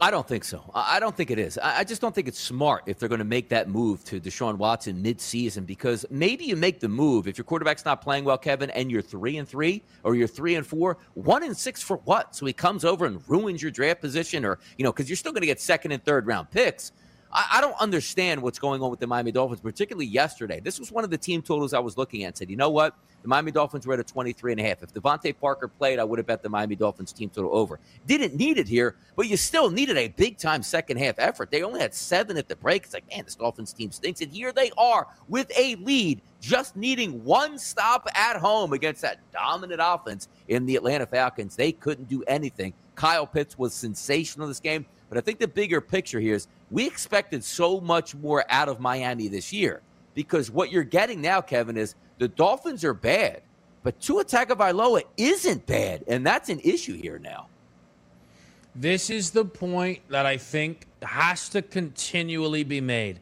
[0.00, 0.70] I don't think so.
[0.72, 1.58] I don't think it is.
[1.58, 4.56] I just don't think it's smart if they're going to make that move to Deshaun
[4.56, 8.70] Watson mid-season because maybe you make the move if your quarterback's not playing well, Kevin,
[8.70, 12.36] and you're three and three or you're three and four, one and six for what?
[12.36, 15.32] So he comes over and ruins your draft position, or you know, because you're still
[15.32, 16.92] going to get second and third round picks.
[17.32, 20.60] I, I, don't understand what's going on with the Miami Dolphins, particularly yesterday.
[20.60, 22.70] This was one of the team totals I was looking at and said, you know
[22.70, 22.96] what?
[23.22, 24.82] The Miami Dolphins were at a 23 and a half.
[24.82, 27.80] If DeVante Parker played, I would have bet the Miami Dolphins team total over.
[28.06, 31.50] Didn't need it here, but you still needed a big time second half effort.
[31.50, 32.84] They only had seven at the break.
[32.84, 34.20] It's like, man, this Dolphins team stinks.
[34.20, 39.18] And here they are with a lead, just needing one stop at home against that
[39.32, 41.56] dominant offense in the Atlanta Falcons.
[41.56, 42.72] They couldn't do anything.
[42.94, 44.86] Kyle Pitts was sensational in this game.
[45.08, 48.78] But I think the bigger picture here is we expected so much more out of
[48.78, 49.80] Miami this year
[50.18, 53.40] because what you're getting now, Kevin, is the Dolphins are bad,
[53.84, 57.46] but Tua Tagovailoa isn't bad, and that's an issue here now.
[58.74, 63.20] This is the point that I think has to continually be made.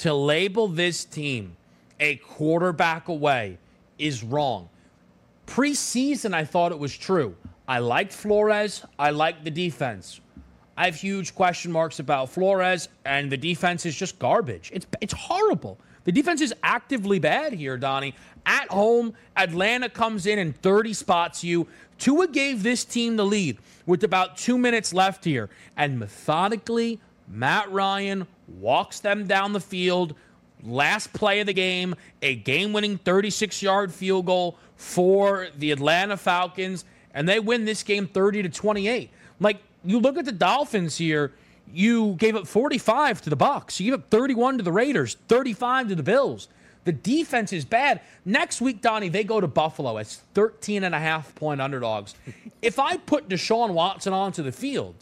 [0.00, 1.56] To label this team
[2.00, 3.56] a quarterback away
[3.98, 4.68] is wrong.
[5.46, 7.34] Preseason, I thought it was true.
[7.66, 8.84] I liked Flores.
[8.98, 10.20] I liked the defense.
[10.76, 14.70] I have huge question marks about Flores, and the defense is just garbage.
[14.74, 15.78] It's it's horrible.
[16.06, 18.14] The defense is actively bad here, Donnie.
[18.46, 21.66] At home, Atlanta comes in and 30 spots you.
[21.98, 27.70] Tua gave this team the lead with about two minutes left here, and methodically, Matt
[27.72, 28.26] Ryan
[28.60, 30.14] walks them down the field.
[30.62, 36.16] Last play of the game, a game winning 36 yard field goal for the Atlanta
[36.16, 39.10] Falcons, and they win this game 30 to 28.
[39.40, 41.32] Like, you look at the Dolphins here.
[41.72, 43.80] You gave up 45 to the Bucks.
[43.80, 46.48] You gave up 31 to the Raiders, 35 to the Bills.
[46.84, 48.00] The defense is bad.
[48.24, 52.14] Next week, Donnie, they go to Buffalo as 13 and a half point underdogs.
[52.62, 54.94] if I put Deshaun Watson onto the field,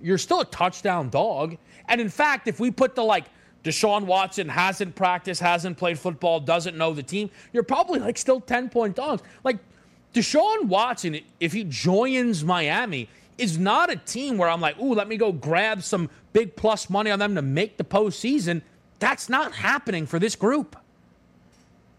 [0.00, 1.58] you're still a touchdown dog.
[1.88, 3.26] And in fact, if we put the like
[3.64, 8.40] Deshaun Watson hasn't practiced, hasn't played football, doesn't know the team, you're probably like still
[8.40, 9.22] 10 point dogs.
[9.44, 9.58] Like
[10.14, 15.08] Deshaun Watson, if he joins Miami, is not a team where I'm like, ooh, let
[15.08, 18.62] me go grab some big plus money on them to make the postseason.
[18.98, 20.76] That's not happening for this group.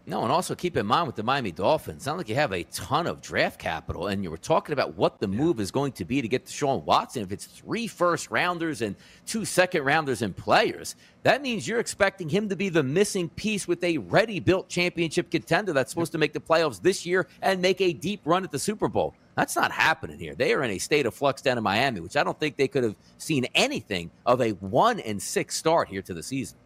[0.06, 2.52] No, and also keep in mind with the Miami Dolphins, it's not like you have
[2.52, 5.92] a ton of draft capital, and you were talking about what the move is going
[5.92, 7.22] to be to get Deshaun Watson.
[7.22, 12.28] If it's three first rounders and two second rounders and players, that means you're expecting
[12.28, 16.18] him to be the missing piece with a ready built championship contender that's supposed to
[16.18, 19.14] make the playoffs this year and make a deep run at the Super Bowl.
[19.40, 20.34] That's not happening here.
[20.34, 22.68] They are in a state of flux down in Miami, which I don't think they
[22.68, 26.58] could have seen anything of a one and six start here to the season.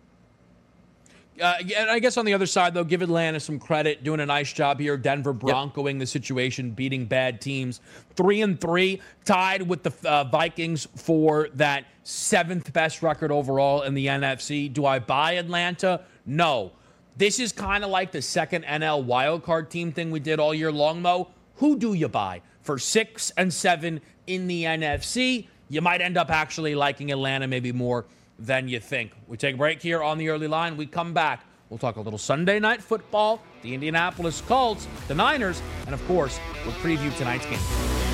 [1.40, 4.26] Uh, and I guess on the other side, though, give Atlanta some credit, doing a
[4.26, 4.96] nice job here.
[4.96, 6.00] Denver Broncoing yep.
[6.00, 7.80] the situation, beating bad teams.
[8.16, 13.94] Three and three, tied with the uh, Vikings for that seventh best record overall in
[13.94, 14.72] the NFC.
[14.72, 16.00] Do I buy Atlanta?
[16.26, 16.72] No.
[17.16, 20.72] This is kind of like the second NL wildcard team thing we did all year
[20.72, 21.28] long, Mo.
[21.58, 25.46] Who do you buy for six and seven in the NFC?
[25.68, 28.06] You might end up actually liking Atlanta maybe more
[28.38, 29.12] than you think.
[29.28, 30.76] We take a break here on the early line.
[30.76, 31.44] We come back.
[31.70, 36.38] We'll talk a little Sunday night football, the Indianapolis Colts, the Niners, and of course,
[36.64, 38.13] we'll preview tonight's game.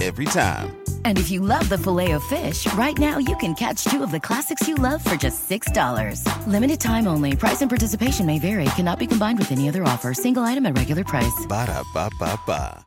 [0.00, 0.76] every time.
[1.04, 4.12] And if you love the filet of fish, right now you can catch two of
[4.12, 6.22] the classics you love for just $6.
[6.46, 7.34] Limited time only.
[7.34, 8.66] Price and participation may vary.
[8.76, 10.14] Cannot be combined with any other offer.
[10.14, 11.46] Single item at regular price.
[11.48, 12.84] Ba da ba ba ba.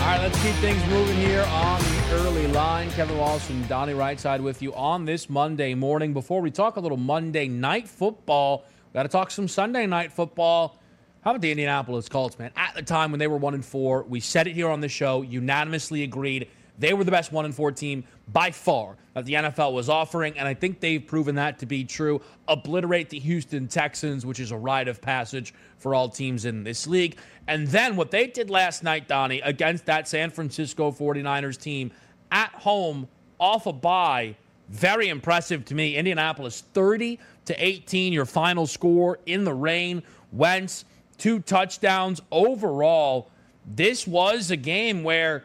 [0.00, 2.90] All right, let's keep things moving here on the early line.
[2.92, 6.14] Kevin Walsh and Donnie Rightside with you on this Monday morning.
[6.14, 10.78] Before we talk a little Monday night football, Got to talk some Sunday night football.
[11.22, 12.50] How about the Indianapolis Colts, man?
[12.56, 14.88] At the time when they were one and four, we said it here on the
[14.88, 16.48] show, unanimously agreed
[16.80, 20.38] they were the best one and four team by far that the NFL was offering,
[20.38, 22.22] and I think they've proven that to be true.
[22.48, 26.86] Obliterate the Houston Texans, which is a rite of passage for all teams in this
[26.86, 27.18] league.
[27.46, 31.92] And then what they did last night, Donnie, against that San Francisco 49ers team
[32.32, 33.06] at home
[33.38, 34.34] off a bye,
[34.70, 35.96] very impressive to me.
[35.96, 40.02] Indianapolis 30 to 18, your final score in the rain.
[40.32, 40.84] Wentz,
[41.18, 42.20] two touchdowns.
[42.30, 43.30] Overall,
[43.66, 45.44] this was a game where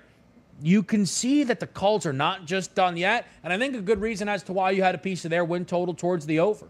[0.61, 3.27] you can see that the Colts are not just done yet.
[3.43, 5.43] And I think a good reason as to why you had a piece of their
[5.43, 6.67] win total towards the over.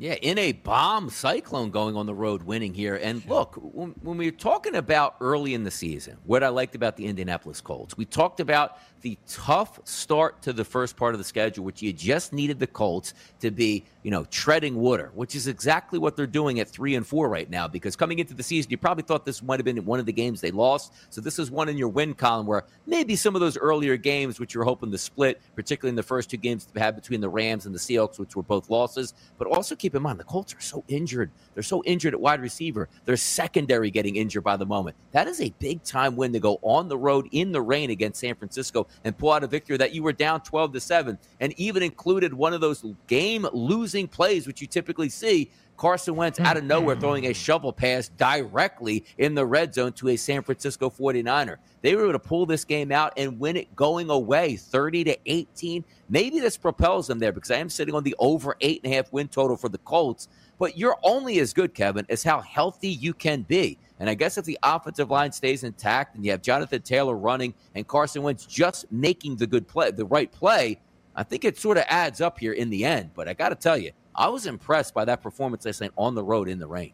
[0.00, 2.94] Yeah, in a bomb cyclone going on the road winning here.
[2.94, 6.76] And look, when, when we were talking about early in the season, what I liked
[6.76, 11.18] about the Indianapolis Colts, we talked about the tough start to the first part of
[11.18, 15.34] the schedule, which you just needed the Colts to be, you know, treading water, which
[15.34, 17.68] is exactly what they're doing at three and four right now.
[17.68, 20.12] Because coming into the season, you probably thought this might have been one of the
[20.12, 20.92] games they lost.
[21.10, 24.40] So this is one in your win column where maybe some of those earlier games,
[24.40, 27.28] which you're hoping to split, particularly in the first two games they had between the
[27.28, 29.14] Rams and the Seahawks, which were both losses.
[29.38, 31.30] But also keep in mind the Colts are so injured.
[31.54, 32.88] They're so injured at wide receiver.
[33.04, 34.96] Their secondary getting injured by the moment.
[35.12, 38.20] That is a big time win to go on the road in the rain against
[38.20, 41.52] San Francisco and pull out a victory that you were down 12 to 7 and
[41.58, 46.56] even included one of those game losing plays which you typically see Carson Wentz out
[46.56, 46.68] of mm-hmm.
[46.68, 51.56] nowhere throwing a shovel pass directly in the red zone to a San Francisco 49er.
[51.80, 55.16] They were able to pull this game out and win it going away 30 to
[55.24, 55.84] 18.
[56.10, 58.96] Maybe this propels them there because I am sitting on the over eight and a
[58.96, 60.28] half win total for the Colts.
[60.58, 63.78] But you're only as good, Kevin, as how healthy you can be.
[64.00, 67.54] And I guess if the offensive line stays intact and you have Jonathan Taylor running
[67.76, 70.80] and Carson Wentz just making the good play, the right play,
[71.14, 73.10] I think it sort of adds up here in the end.
[73.14, 76.16] But I got to tell you, I was impressed by that performance last night on
[76.16, 76.92] the road in the rain.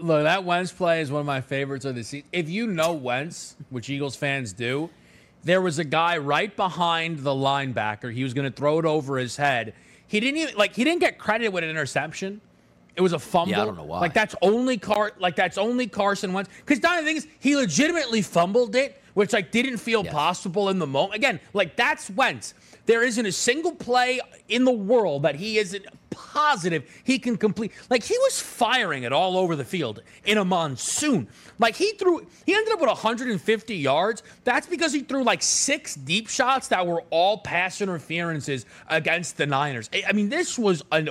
[0.00, 2.28] Look, that Wentz play is one of my favorites of the season.
[2.32, 4.88] If you know Wentz, which Eagles fans do,
[5.42, 8.12] there was a guy right behind the linebacker.
[8.12, 9.74] He was going to throw it over his head.
[10.06, 12.40] He didn't even like he didn't get credit with an interception.
[12.94, 13.52] It was a fumble.
[13.52, 14.00] Yeah, I don't know why.
[14.00, 16.50] Like that's only Car like that's only Carson Wentz.
[16.64, 20.14] Because the thing is, he legitimately fumbled it, which like didn't feel Yes.
[20.14, 21.16] possible in the moment.
[21.16, 22.54] Again, like that's Wentz.
[22.86, 27.72] There isn't a single play in the world that he isn't positive he can complete.
[27.90, 31.26] Like he was firing it all over the field in a monsoon.
[31.58, 34.22] Like he threw, he ended up with 150 yards.
[34.44, 39.46] That's because he threw like six deep shots that were all pass interferences against the
[39.46, 39.90] Niners.
[40.08, 41.08] I mean, this was a,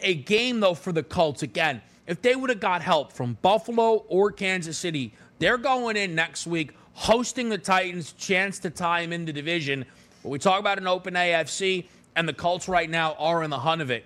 [0.00, 1.82] a game though for the Colts again.
[2.06, 6.46] If they would have got help from Buffalo or Kansas City, they're going in next
[6.46, 9.84] week hosting the Titans, chance to tie him in the division.
[10.24, 11.86] But we talk about an open AFC,
[12.16, 14.04] and the Colts right now are in the hunt of it.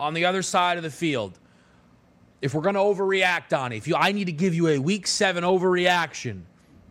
[0.00, 1.38] On the other side of the field,
[2.40, 5.06] if we're going to overreact, Donnie, if you, I need to give you a Week
[5.06, 6.40] Seven overreaction,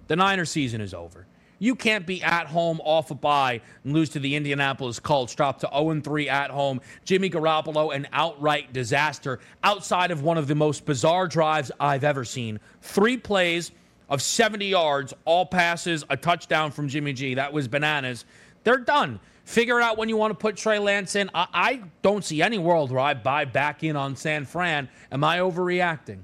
[0.07, 1.25] the Niner season is over.
[1.57, 5.59] You can't be at home off a bye and lose to the Indianapolis Colts, drop
[5.61, 6.81] to 0 3 at home.
[7.03, 12.25] Jimmy Garoppolo, an outright disaster outside of one of the most bizarre drives I've ever
[12.25, 12.59] seen.
[12.81, 13.71] Three plays
[14.09, 17.35] of 70 yards, all passes, a touchdown from Jimmy G.
[17.35, 18.25] That was bananas.
[18.63, 19.19] They're done.
[19.45, 21.29] Figure out when you want to put Trey Lance in.
[21.33, 24.89] I, I don't see any world where I buy back in on San Fran.
[25.11, 26.19] Am I overreacting?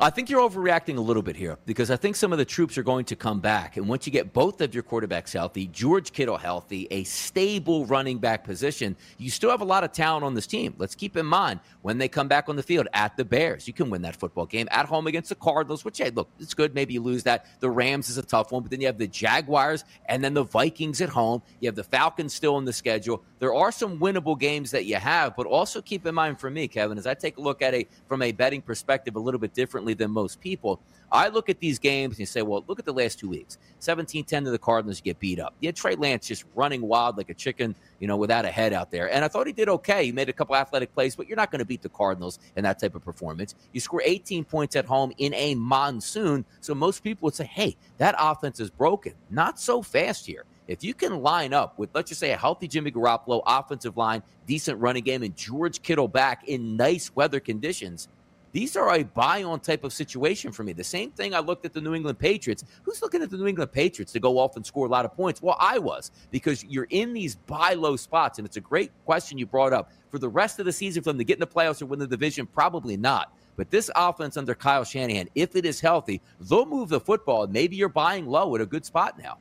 [0.00, 2.76] I think you're overreacting a little bit here because I think some of the troops
[2.78, 3.76] are going to come back.
[3.76, 8.18] And once you get both of your quarterbacks healthy, George Kittle healthy, a stable running
[8.18, 10.74] back position, you still have a lot of talent on this team.
[10.78, 13.74] Let's keep in mind when they come back on the field at the Bears, you
[13.74, 16.74] can win that football game at home against the Cardinals, which, hey, look, it's good.
[16.74, 17.46] Maybe you lose that.
[17.60, 20.44] The Rams is a tough one, but then you have the Jaguars and then the
[20.44, 21.42] Vikings at home.
[21.60, 23.22] You have the Falcons still in the schedule.
[23.38, 26.68] There are some winnable games that you have, but also keep in mind for me,
[26.68, 29.52] Kevin, as I take a look at it from a betting perspective a little bit
[29.74, 30.80] differently than most people.
[31.10, 33.58] I look at these games and you say, well, look at the last two weeks.
[33.80, 35.52] 17 10 to the Cardinals, get beat up.
[35.60, 38.72] You had Trey Lance just running wild like a chicken, you know, without a head
[38.72, 39.12] out there.
[39.12, 40.06] And I thought he did okay.
[40.06, 42.62] He made a couple athletic plays, but you're not going to beat the Cardinals in
[42.62, 43.56] that type of performance.
[43.72, 46.44] You score 18 points at home in a monsoon.
[46.60, 49.14] So most people would say, hey, that offense is broken.
[49.28, 50.44] Not so fast here.
[50.66, 54.22] If you can line up with, let's just say, a healthy Jimmy Garoppolo offensive line,
[54.46, 58.08] decent running game, and George Kittle back in nice weather conditions,
[58.54, 60.72] these are a buy on type of situation for me.
[60.72, 62.62] The same thing I looked at the New England Patriots.
[62.84, 65.12] Who's looking at the New England Patriots to go off and score a lot of
[65.12, 65.42] points?
[65.42, 68.38] Well, I was because you're in these buy low spots.
[68.38, 69.90] And it's a great question you brought up.
[70.08, 71.98] For the rest of the season, for them to get in the playoffs or win
[71.98, 73.32] the division, probably not.
[73.56, 77.48] But this offense under Kyle Shanahan, if it is healthy, they'll move the football.
[77.48, 79.38] Maybe you're buying low at a good spot now.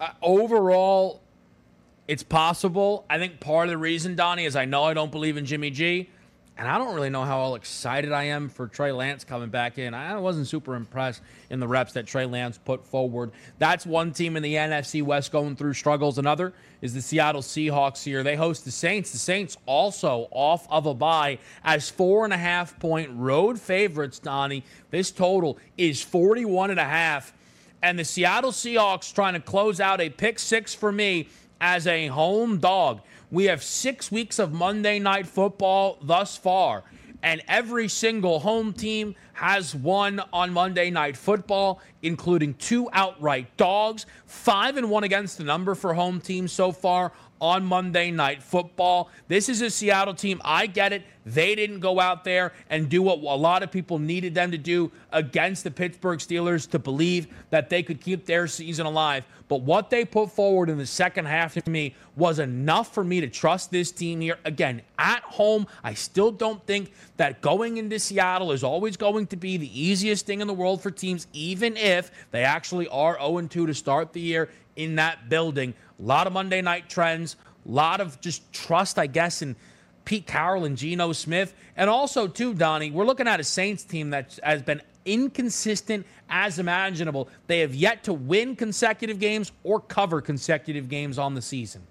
[0.00, 1.20] Uh, overall,
[2.08, 3.04] it's possible.
[3.10, 5.68] I think part of the reason, Donnie, is I know I don't believe in Jimmy
[5.70, 6.08] G,
[6.56, 9.78] and I don't really know how all excited I am for Trey Lance coming back
[9.78, 9.92] in.
[9.92, 13.32] I wasn't super impressed in the reps that Trey Lance put forward.
[13.58, 16.18] That's one team in the NFC West going through struggles.
[16.18, 18.22] Another is the Seattle Seahawks here.
[18.22, 19.10] They host the Saints.
[19.10, 24.20] The Saints also off of a bye as four and a half point road favorites,
[24.20, 24.64] Donnie.
[24.90, 27.32] This total is 41 and a half
[27.84, 31.28] and the Seattle Seahawks trying to close out a pick six for me
[31.60, 33.02] as a home dog.
[33.34, 36.84] We have six weeks of Monday night football thus far,
[37.20, 44.06] and every single home team has won on Monday night football, including two outright dogs,
[44.24, 47.10] five and one against the number for home teams so far
[47.40, 49.10] on Monday Night Football.
[49.28, 50.40] This is a Seattle team.
[50.44, 51.02] I get it.
[51.26, 54.58] They didn't go out there and do what a lot of people needed them to
[54.58, 59.24] do against the Pittsburgh Steelers to believe that they could keep their season alive.
[59.48, 63.20] But what they put forward in the second half to me was enough for me
[63.20, 64.38] to trust this team here.
[64.44, 69.36] Again, at home, I still don't think that going into Seattle is always going to
[69.36, 73.42] be the easiest thing in the world for teams, even if they actually are 0
[73.42, 75.74] 2 to start the year in that building.
[75.98, 77.36] A lot of Monday night trends,
[77.66, 79.56] a lot of just trust, I guess, in
[80.04, 81.54] Pete Carroll and Geno Smith.
[81.76, 86.58] And also, too, Donnie, we're looking at a Saints team that has been inconsistent as
[86.58, 87.28] imaginable.
[87.46, 91.82] They have yet to win consecutive games or cover consecutive games on the season.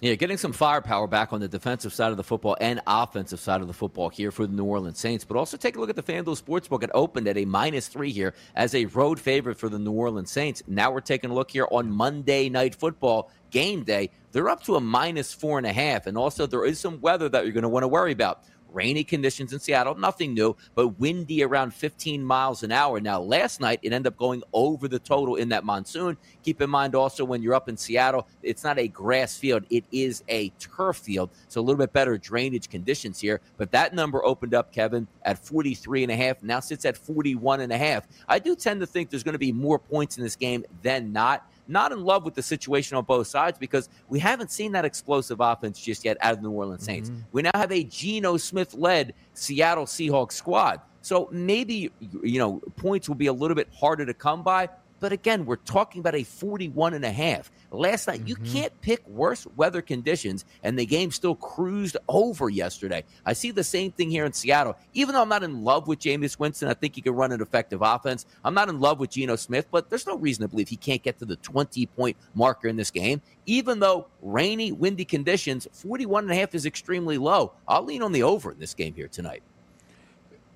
[0.00, 3.60] Yeah, getting some firepower back on the defensive side of the football and offensive side
[3.60, 5.24] of the football here for the New Orleans Saints.
[5.24, 6.82] But also take a look at the FanDuel Sportsbook.
[6.82, 10.32] It opened at a minus three here as a road favorite for the New Orleans
[10.32, 10.64] Saints.
[10.66, 14.10] Now we're taking a look here on Monday Night Football game day.
[14.32, 16.08] They're up to a minus four and a half.
[16.08, 18.42] And also, there is some weather that you're going to want to worry about.
[18.74, 23.00] Rainy conditions in Seattle, nothing new, but windy around 15 miles an hour.
[23.00, 26.16] Now, last night it ended up going over the total in that monsoon.
[26.42, 29.84] Keep in mind also when you're up in Seattle, it's not a grass field, it
[29.92, 31.30] is a turf field.
[31.48, 33.40] So a little bit better drainage conditions here.
[33.56, 37.60] But that number opened up, Kevin, at 43 and a half, now sits at 41
[37.60, 38.06] and a half.
[38.28, 41.12] I do tend to think there's going to be more points in this game than
[41.12, 44.84] not not in love with the situation on both sides because we haven't seen that
[44.84, 47.10] explosive offense just yet out of the New Orleans Saints.
[47.10, 47.20] Mm-hmm.
[47.32, 50.80] We now have a Geno Smith led Seattle Seahawks squad.
[51.02, 51.90] So maybe,
[52.22, 54.68] you know, points will be a little bit harder to come by.
[55.04, 57.52] But again, we're talking about a 41 and a half.
[57.70, 58.28] Last night, mm-hmm.
[58.28, 63.04] you can't pick worse weather conditions, and the game still cruised over yesterday.
[63.26, 64.78] I see the same thing here in Seattle.
[64.94, 67.42] Even though I'm not in love with Jameis Winston, I think he can run an
[67.42, 68.24] effective offense.
[68.46, 71.02] I'm not in love with Geno Smith, but there's no reason to believe he can't
[71.02, 73.20] get to the 20 point marker in this game.
[73.44, 77.52] Even though rainy, windy conditions, 41 and a half is extremely low.
[77.68, 79.42] I'll lean on the over in this game here tonight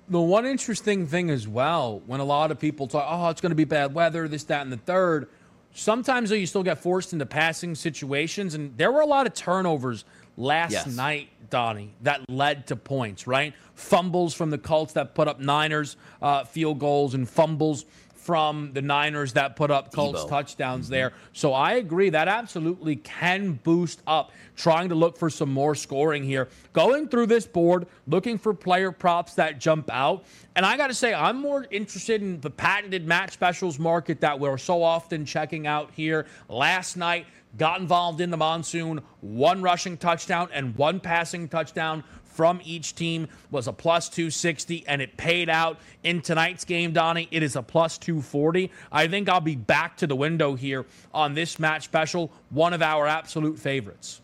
[0.09, 3.51] the one interesting thing as well, when a lot of people talk, oh, it's going
[3.51, 5.29] to be bad weather, this, that, and the third,
[5.73, 8.55] sometimes though you still get forced into passing situations.
[8.55, 10.05] And there were a lot of turnovers
[10.35, 10.87] last yes.
[10.87, 13.53] night, Donnie, that led to points, right?
[13.75, 17.85] Fumbles from the Colts that put up Niners uh, field goals and fumbles
[18.15, 20.29] from the Niners that put up Colts Debo.
[20.29, 20.93] touchdowns mm-hmm.
[20.93, 21.13] there.
[21.33, 26.21] So I agree that absolutely can boost up trying to look for some more scoring
[26.21, 26.49] here.
[26.73, 30.25] Going through this board, looking for player props that jump out.
[30.57, 34.37] And I got to say, I'm more interested in the patented match specials market that
[34.37, 36.25] we're so often checking out here.
[36.49, 37.25] Last night,
[37.57, 43.27] got involved in the monsoon, one rushing touchdown and one passing touchdown from each team
[43.51, 47.27] was a plus 260, and it paid out in tonight's game, Donnie.
[47.31, 48.71] It is a plus 240.
[48.91, 52.81] I think I'll be back to the window here on this match special, one of
[52.81, 54.21] our absolute favorites.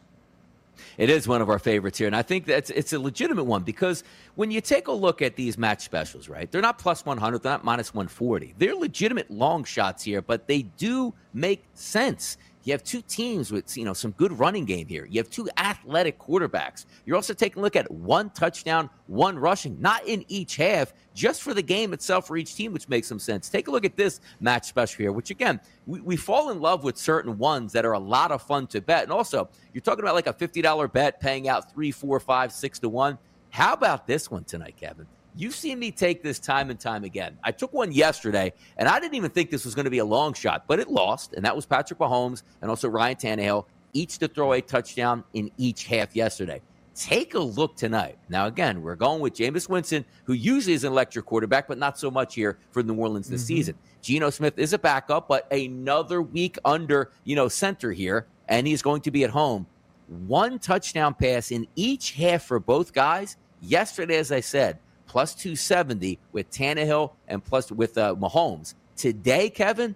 [0.98, 3.64] It is one of our favorites here, and I think that it's a legitimate one
[3.64, 4.04] because
[4.36, 6.52] when you take a look at these match specials, right?
[6.52, 8.56] They're not plus 100, they're not minus 140.
[8.58, 12.38] They're legitimate long shots here, but they do make sense.
[12.66, 15.08] You have two teams with you know some good running game here.
[15.10, 16.86] You have two athletic quarterbacks.
[17.06, 21.44] You're also taking a look at one touchdown, one rushing, not in each half, just
[21.44, 23.50] for the game itself for each team, which makes some sense.
[23.50, 26.84] Take a look at this match special here, which again, we, we fall in love
[26.84, 29.04] with certain ones that are a lot of fun to bet.
[29.04, 32.80] And also, you're talking about like a $50 bet paying out three, four, five, six
[32.80, 33.20] to one.
[33.52, 35.06] How about this one tonight, Kevin?
[35.38, 37.38] You've seen me take this time and time again.
[37.44, 40.06] I took one yesterday, and I didn't even think this was going to be a
[40.06, 44.18] long shot, but it lost, and that was Patrick Mahomes and also Ryan Tannehill, each
[44.20, 46.62] to throw a touchdown in each half yesterday.
[46.96, 48.18] Take a look tonight.
[48.30, 52.00] Now, again, we're going with Jameis Winston, who usually is an electric quarterback, but not
[52.00, 53.48] so much here for New Orleans this mm-hmm.
[53.48, 53.76] season.
[54.02, 58.82] Geno Smith is a backup, but another week under, you know, center here, and he's
[58.82, 59.68] going to be at home.
[60.08, 63.36] One touchdown pass in each half for both guys.
[63.62, 64.78] Yesterday, as I said,
[65.16, 68.74] plus 270 with Tannehill and plus with uh, Mahomes.
[68.98, 69.96] Today, Kevin,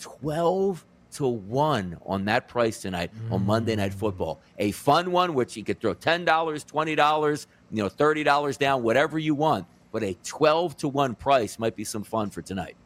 [0.00, 3.32] 12 to 1 on that price tonight mm.
[3.32, 4.38] on Monday Night Football.
[4.60, 9.34] A fun one, which you could throw $10, $20, you know, $30 down, whatever you
[9.34, 9.66] want.
[9.90, 12.76] But a 12 to 1 price might be some fun for tonight.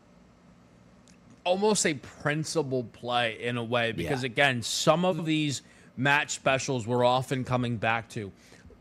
[1.45, 4.29] Almost a principal play in a way, because yeah.
[4.29, 5.61] again, some of these
[5.99, 8.33] match specials we're often coming back to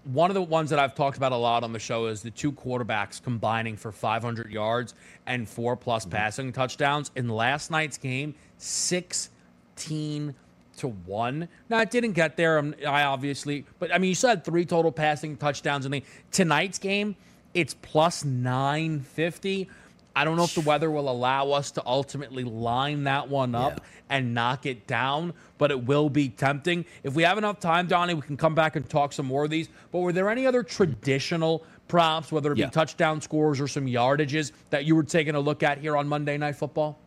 [0.06, 2.32] one of the ones that I've talked about a lot on the show is the
[2.32, 4.94] two quarterbacks combining for 500 yards
[5.26, 6.16] and four plus mm-hmm.
[6.16, 7.12] passing touchdowns.
[7.16, 10.36] In last night's game, 16
[10.78, 11.48] to one.
[11.70, 12.60] Now, it didn't get there.
[12.60, 16.04] Um, I obviously, but I mean, you still had three total passing touchdowns in the
[16.32, 17.16] tonight's game.
[17.54, 19.70] It's plus 950.
[20.16, 23.80] I don't know if the weather will allow us to ultimately line that one up
[23.80, 24.16] yeah.
[24.16, 26.86] and knock it down, but it will be tempting.
[27.04, 29.50] If we have enough time, Donnie, we can come back and talk some more of
[29.50, 29.70] these.
[29.92, 32.70] But were there any other traditional props, whether it be yeah.
[32.70, 36.38] touchdown scores or some yardages, that you were taking a look at here on Monday
[36.38, 37.00] Night Football?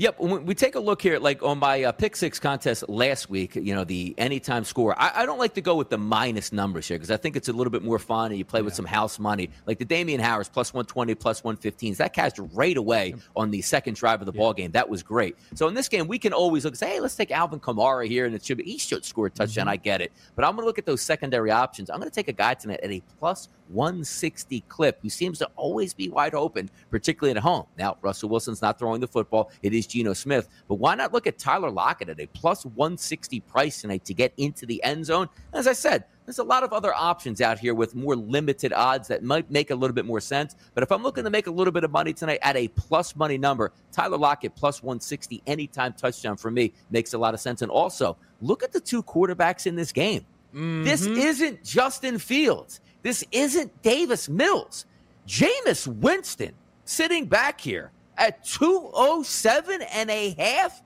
[0.00, 0.18] Yep.
[0.18, 3.54] When we take a look here, like on my uh, pick six contest last week,
[3.54, 6.88] you know, the anytime score, I, I don't like to go with the minus numbers
[6.88, 8.64] here because I think it's a little bit more fun and you play yeah.
[8.64, 9.50] with some house money.
[9.66, 13.94] Like the Damien Harris plus 120, plus 115s, that cashed right away on the second
[13.94, 14.38] drive of the yeah.
[14.38, 14.70] ball game.
[14.70, 15.36] That was great.
[15.54, 18.08] So in this game, we can always look and say, hey, let's take Alvin Kamara
[18.08, 19.66] here and it should be, he should score a touchdown.
[19.66, 19.72] Mm-hmm.
[19.72, 20.12] I get it.
[20.34, 21.90] But I'm going to look at those secondary options.
[21.90, 25.50] I'm going to take a guy tonight at a plus 160 clip who seems to
[25.56, 27.66] always be wide open, particularly at home.
[27.78, 29.50] Now, Russell Wilson's not throwing the football.
[29.62, 30.48] It is Geno Smith.
[30.68, 34.32] But why not look at Tyler Lockett at a plus 160 price tonight to get
[34.36, 35.28] into the end zone?
[35.52, 39.08] As I said, there's a lot of other options out here with more limited odds
[39.08, 40.54] that might make a little bit more sense.
[40.74, 43.16] But if I'm looking to make a little bit of money tonight at a plus
[43.16, 47.62] money number, Tyler Lockett plus 160 anytime touchdown for me makes a lot of sense.
[47.62, 50.24] And also, look at the two quarterbacks in this game.
[50.54, 50.84] Mm-hmm.
[50.84, 52.80] This isn't Justin Fields.
[53.02, 54.86] This isn't Davis Mills.
[55.26, 60.80] Jameis Winston sitting back here at 207 and a half.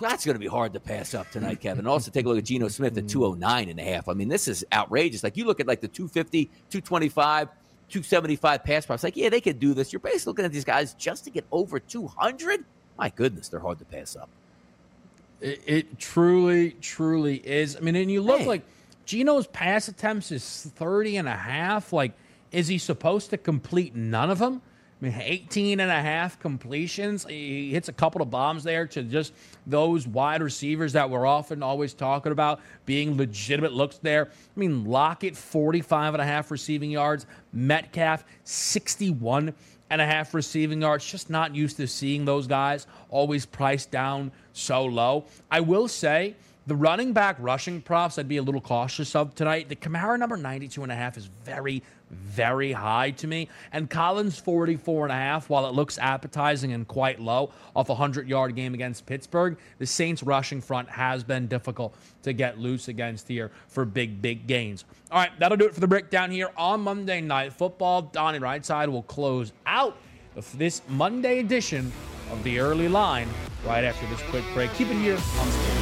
[0.00, 1.86] That's going to be hard to pass up tonight, Kevin.
[1.86, 4.08] Also, take a look at Geno Smith at 209 and a half.
[4.08, 5.22] I mean, this is outrageous.
[5.22, 7.48] Like, you look at like the 250, 225,
[7.88, 9.04] 275 pass props.
[9.04, 9.92] Like, yeah, they could do this.
[9.92, 12.64] You're basically looking at these guys just to get over 200.
[12.98, 14.28] My goodness, they're hard to pass up.
[15.40, 17.76] It, it truly, truly is.
[17.76, 18.46] I mean, and you look Hey.
[18.46, 18.62] like
[19.04, 21.92] Geno's pass attempts is 30 and a half.
[21.92, 22.12] Like,
[22.50, 24.62] is he supposed to complete none of them?
[25.02, 27.26] I mean, 18 and a half completions.
[27.28, 29.32] He hits a couple of bombs there to just
[29.66, 34.28] those wide receivers that we're often always talking about being legitimate looks there.
[34.30, 37.26] I mean, Lockett, 45 and a half receiving yards.
[37.52, 39.52] Metcalf, 61
[39.90, 41.04] and a half receiving yards.
[41.04, 45.24] Just not used to seeing those guys always priced down so low.
[45.50, 46.36] I will say
[46.68, 49.68] the running back rushing props I'd be a little cautious of tonight.
[49.68, 51.82] The Kamara number 92 and a half is very,
[52.12, 53.48] very high to me.
[53.72, 57.92] And Collins 44 and a half, while it looks appetizing and quite low off a
[57.92, 62.88] 100 yard game against Pittsburgh, the Saints rushing front has been difficult to get loose
[62.88, 64.84] against here for big, big gains.
[65.10, 68.02] All right, that'll do it for the breakdown here on Monday Night Football.
[68.02, 69.96] Donnie Rightside will close out
[70.54, 71.92] this Monday edition
[72.30, 73.28] of the early line
[73.66, 74.72] right after this quick break.
[74.74, 75.81] Keep it here on Sports.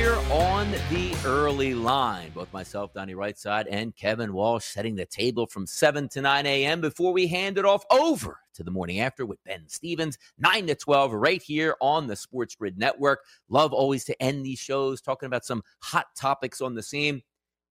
[0.00, 2.30] here on the early line.
[2.30, 6.80] Both myself, Donnie Rightside, and Kevin Walsh setting the table from 7 to 9 a.m.
[6.80, 10.74] before we hand it off over to the morning after with Ben Stevens, 9 to
[10.74, 13.20] 12, right here on the SportsGrid Network.
[13.50, 17.20] Love always to end these shows talking about some hot topics on the scene.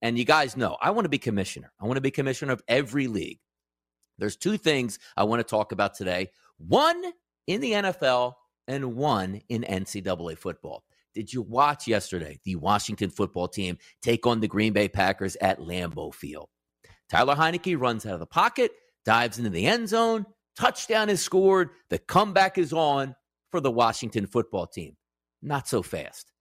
[0.00, 1.72] And you guys know, I want to be commissioner.
[1.80, 3.40] I want to be commissioner of every league.
[4.18, 6.28] There's two things I want to talk about today
[6.58, 7.02] one
[7.48, 8.34] in the NFL
[8.68, 10.84] and one in NCAA football.
[11.14, 15.58] Did you watch yesterday the Washington football team take on the Green Bay Packers at
[15.58, 16.48] Lambeau Field?
[17.08, 18.70] Tyler Heinicke runs out of the pocket,
[19.04, 20.24] dives into the end zone,
[20.56, 23.16] touchdown is scored, the comeback is on
[23.50, 24.96] for the Washington football team.
[25.42, 26.32] Not so fast.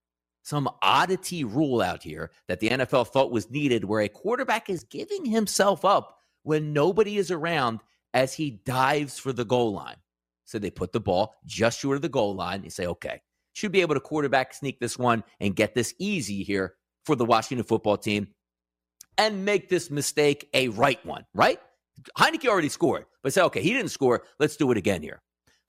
[0.43, 4.84] Some oddity rule out here that the NFL thought was needed where a quarterback is
[4.84, 7.80] giving himself up when nobody is around
[8.13, 9.97] as he dives for the goal line.
[10.45, 12.63] So they put the ball just short of the goal line.
[12.63, 13.22] You say, okay,
[13.60, 17.26] should be able to quarterback sneak this one and get this easy here for the
[17.26, 18.28] Washington football team
[19.18, 21.60] and make this mistake a right one, right?
[22.18, 24.24] Heinicke already scored, but say, okay, he didn't score.
[24.39, 25.22] Let's do it again here.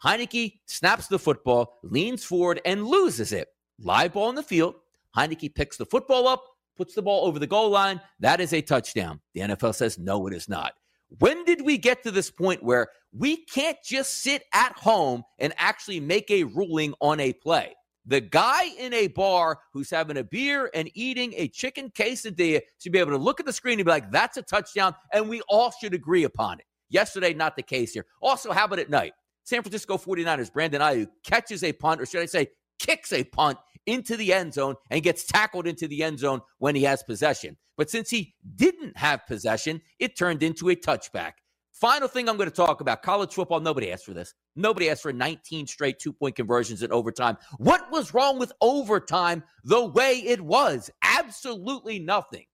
[0.05, 3.49] Heinicke snaps the football, leans forward, and loses it.
[3.81, 4.77] Live ball in the field.
[5.17, 6.45] Heinicke picks the football up,
[6.77, 8.01] puts the ball over the goal line.
[8.21, 9.21] That is a touchdown.
[9.35, 10.75] The NFL says, no, it is not.
[11.19, 15.53] When did we get to this point where we can't just sit at home and
[15.57, 17.75] actually make a ruling on a play?
[18.07, 22.93] The guy in a bar who's having a beer and eating a chicken quesadilla should
[22.93, 25.43] be able to look at the screen and be like, that's a touchdown, and we
[25.49, 26.67] all should agree upon it.
[26.89, 28.07] Yesterday, not the case here.
[28.21, 29.13] Also, how about at night?
[29.45, 32.49] San Francisco 49ers, Brandon Aiyuk catches a punt, or should I say,
[32.79, 36.75] kicks a punt into the end zone and gets tackled into the end zone when
[36.75, 37.57] he has possession.
[37.77, 41.33] But since he didn't have possession, it turned into a touchback.
[41.81, 43.61] Final thing I'm going to talk about college football.
[43.61, 44.35] Nobody asked for this.
[44.55, 47.39] Nobody asked for 19 straight two point conversions in overtime.
[47.57, 50.91] What was wrong with overtime the way it was?
[51.03, 52.45] Absolutely nothing.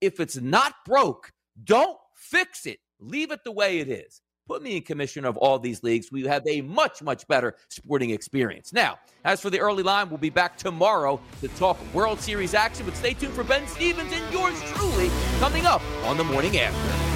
[0.00, 1.32] If it's not broke,
[1.64, 2.80] don't Fix it.
[2.98, 4.22] Leave it the way it is.
[4.48, 6.10] Put me in commission of all these leagues.
[6.10, 8.72] We have a much, much better sporting experience.
[8.72, 12.86] Now, as for the early line, we'll be back tomorrow to talk World Series action,
[12.86, 15.10] but stay tuned for Ben Stevens and yours truly
[15.40, 17.15] coming up on the morning after.